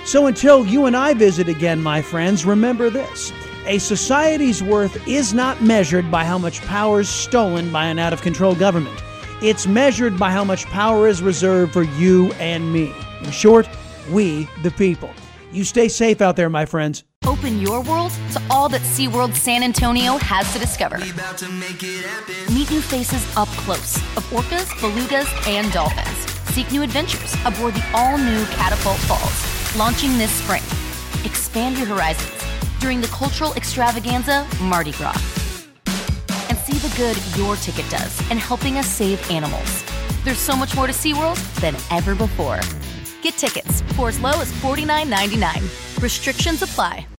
So 0.05 0.27
until 0.27 0.63
you 0.63 0.85
and 0.85 0.95
I 0.95 1.15
visit 1.15 1.49
again, 1.49 1.81
my 1.81 2.03
friends, 2.03 2.45
remember 2.45 2.91
this. 2.91 3.33
A 3.67 3.79
society's 3.79 4.63
worth 4.63 5.05
is 5.09 5.33
not 5.33 5.61
measured 5.61 6.09
by 6.09 6.23
how 6.23 6.37
much 6.37 6.61
power 6.61 7.01
is 7.01 7.09
stolen 7.09 7.69
by 7.69 7.87
an 7.87 7.99
out 7.99 8.13
of 8.13 8.21
control 8.21 8.55
government. 8.55 8.97
It's 9.41 9.67
measured 9.67 10.17
by 10.17 10.31
how 10.31 10.45
much 10.45 10.63
power 10.67 11.05
is 11.05 11.21
reserved 11.21 11.73
for 11.73 11.83
you 11.83 12.31
and 12.33 12.71
me. 12.71 12.93
In 13.25 13.31
short, 13.31 13.67
we, 14.09 14.47
the 14.63 14.71
people. 14.71 15.09
You 15.51 15.65
stay 15.65 15.89
safe 15.89 16.21
out 16.21 16.37
there, 16.37 16.49
my 16.49 16.65
friends. 16.65 17.03
Open 17.25 17.59
your 17.59 17.83
world 17.83 18.13
to 18.31 18.41
all 18.49 18.69
that 18.69 18.79
SeaWorld 18.79 19.33
San 19.35 19.63
Antonio 19.63 20.15
has 20.15 20.51
to 20.53 20.59
discover. 20.59 20.95
To 20.99 21.49
Meet 22.53 22.71
new 22.71 22.81
faces 22.81 23.35
up 23.35 23.49
close 23.49 23.97
of 24.15 24.23
orcas, 24.31 24.69
belugas, 24.79 25.27
and 25.45 25.69
dolphins. 25.73 26.31
Seek 26.53 26.71
new 26.71 26.83
adventures 26.83 27.35
aboard 27.43 27.73
the 27.73 27.85
all 27.93 28.17
new 28.17 28.45
Catapult 28.45 28.97
Falls, 28.99 29.75
launching 29.77 30.17
this 30.17 30.31
spring. 30.31 30.63
Expand 31.25 31.77
your 31.77 31.87
horizons 31.87 32.36
during 32.79 33.01
the 33.01 33.07
cultural 33.07 33.53
extravaganza 33.53 34.47
Mardi 34.61 34.91
Gras. 34.91 35.21
And 36.49 36.57
see 36.57 36.77
the 36.77 36.93
good 36.97 37.17
your 37.37 37.55
ticket 37.55 37.89
does 37.89 38.19
in 38.29 38.37
helping 38.37 38.77
us 38.77 38.87
save 38.87 39.19
animals. 39.31 39.83
There's 40.23 40.37
so 40.37 40.55
much 40.55 40.75
more 40.75 40.87
to 40.87 40.93
SeaWorld 40.93 41.37
than 41.61 41.75
ever 41.89 42.13
before. 42.13 42.59
Get 43.21 43.35
tickets 43.35 43.81
for 43.95 44.09
as 44.09 44.19
low 44.19 44.41
as 44.41 44.51
$49.99. 44.51 46.01
Restrictions 46.01 46.61
apply. 46.61 47.07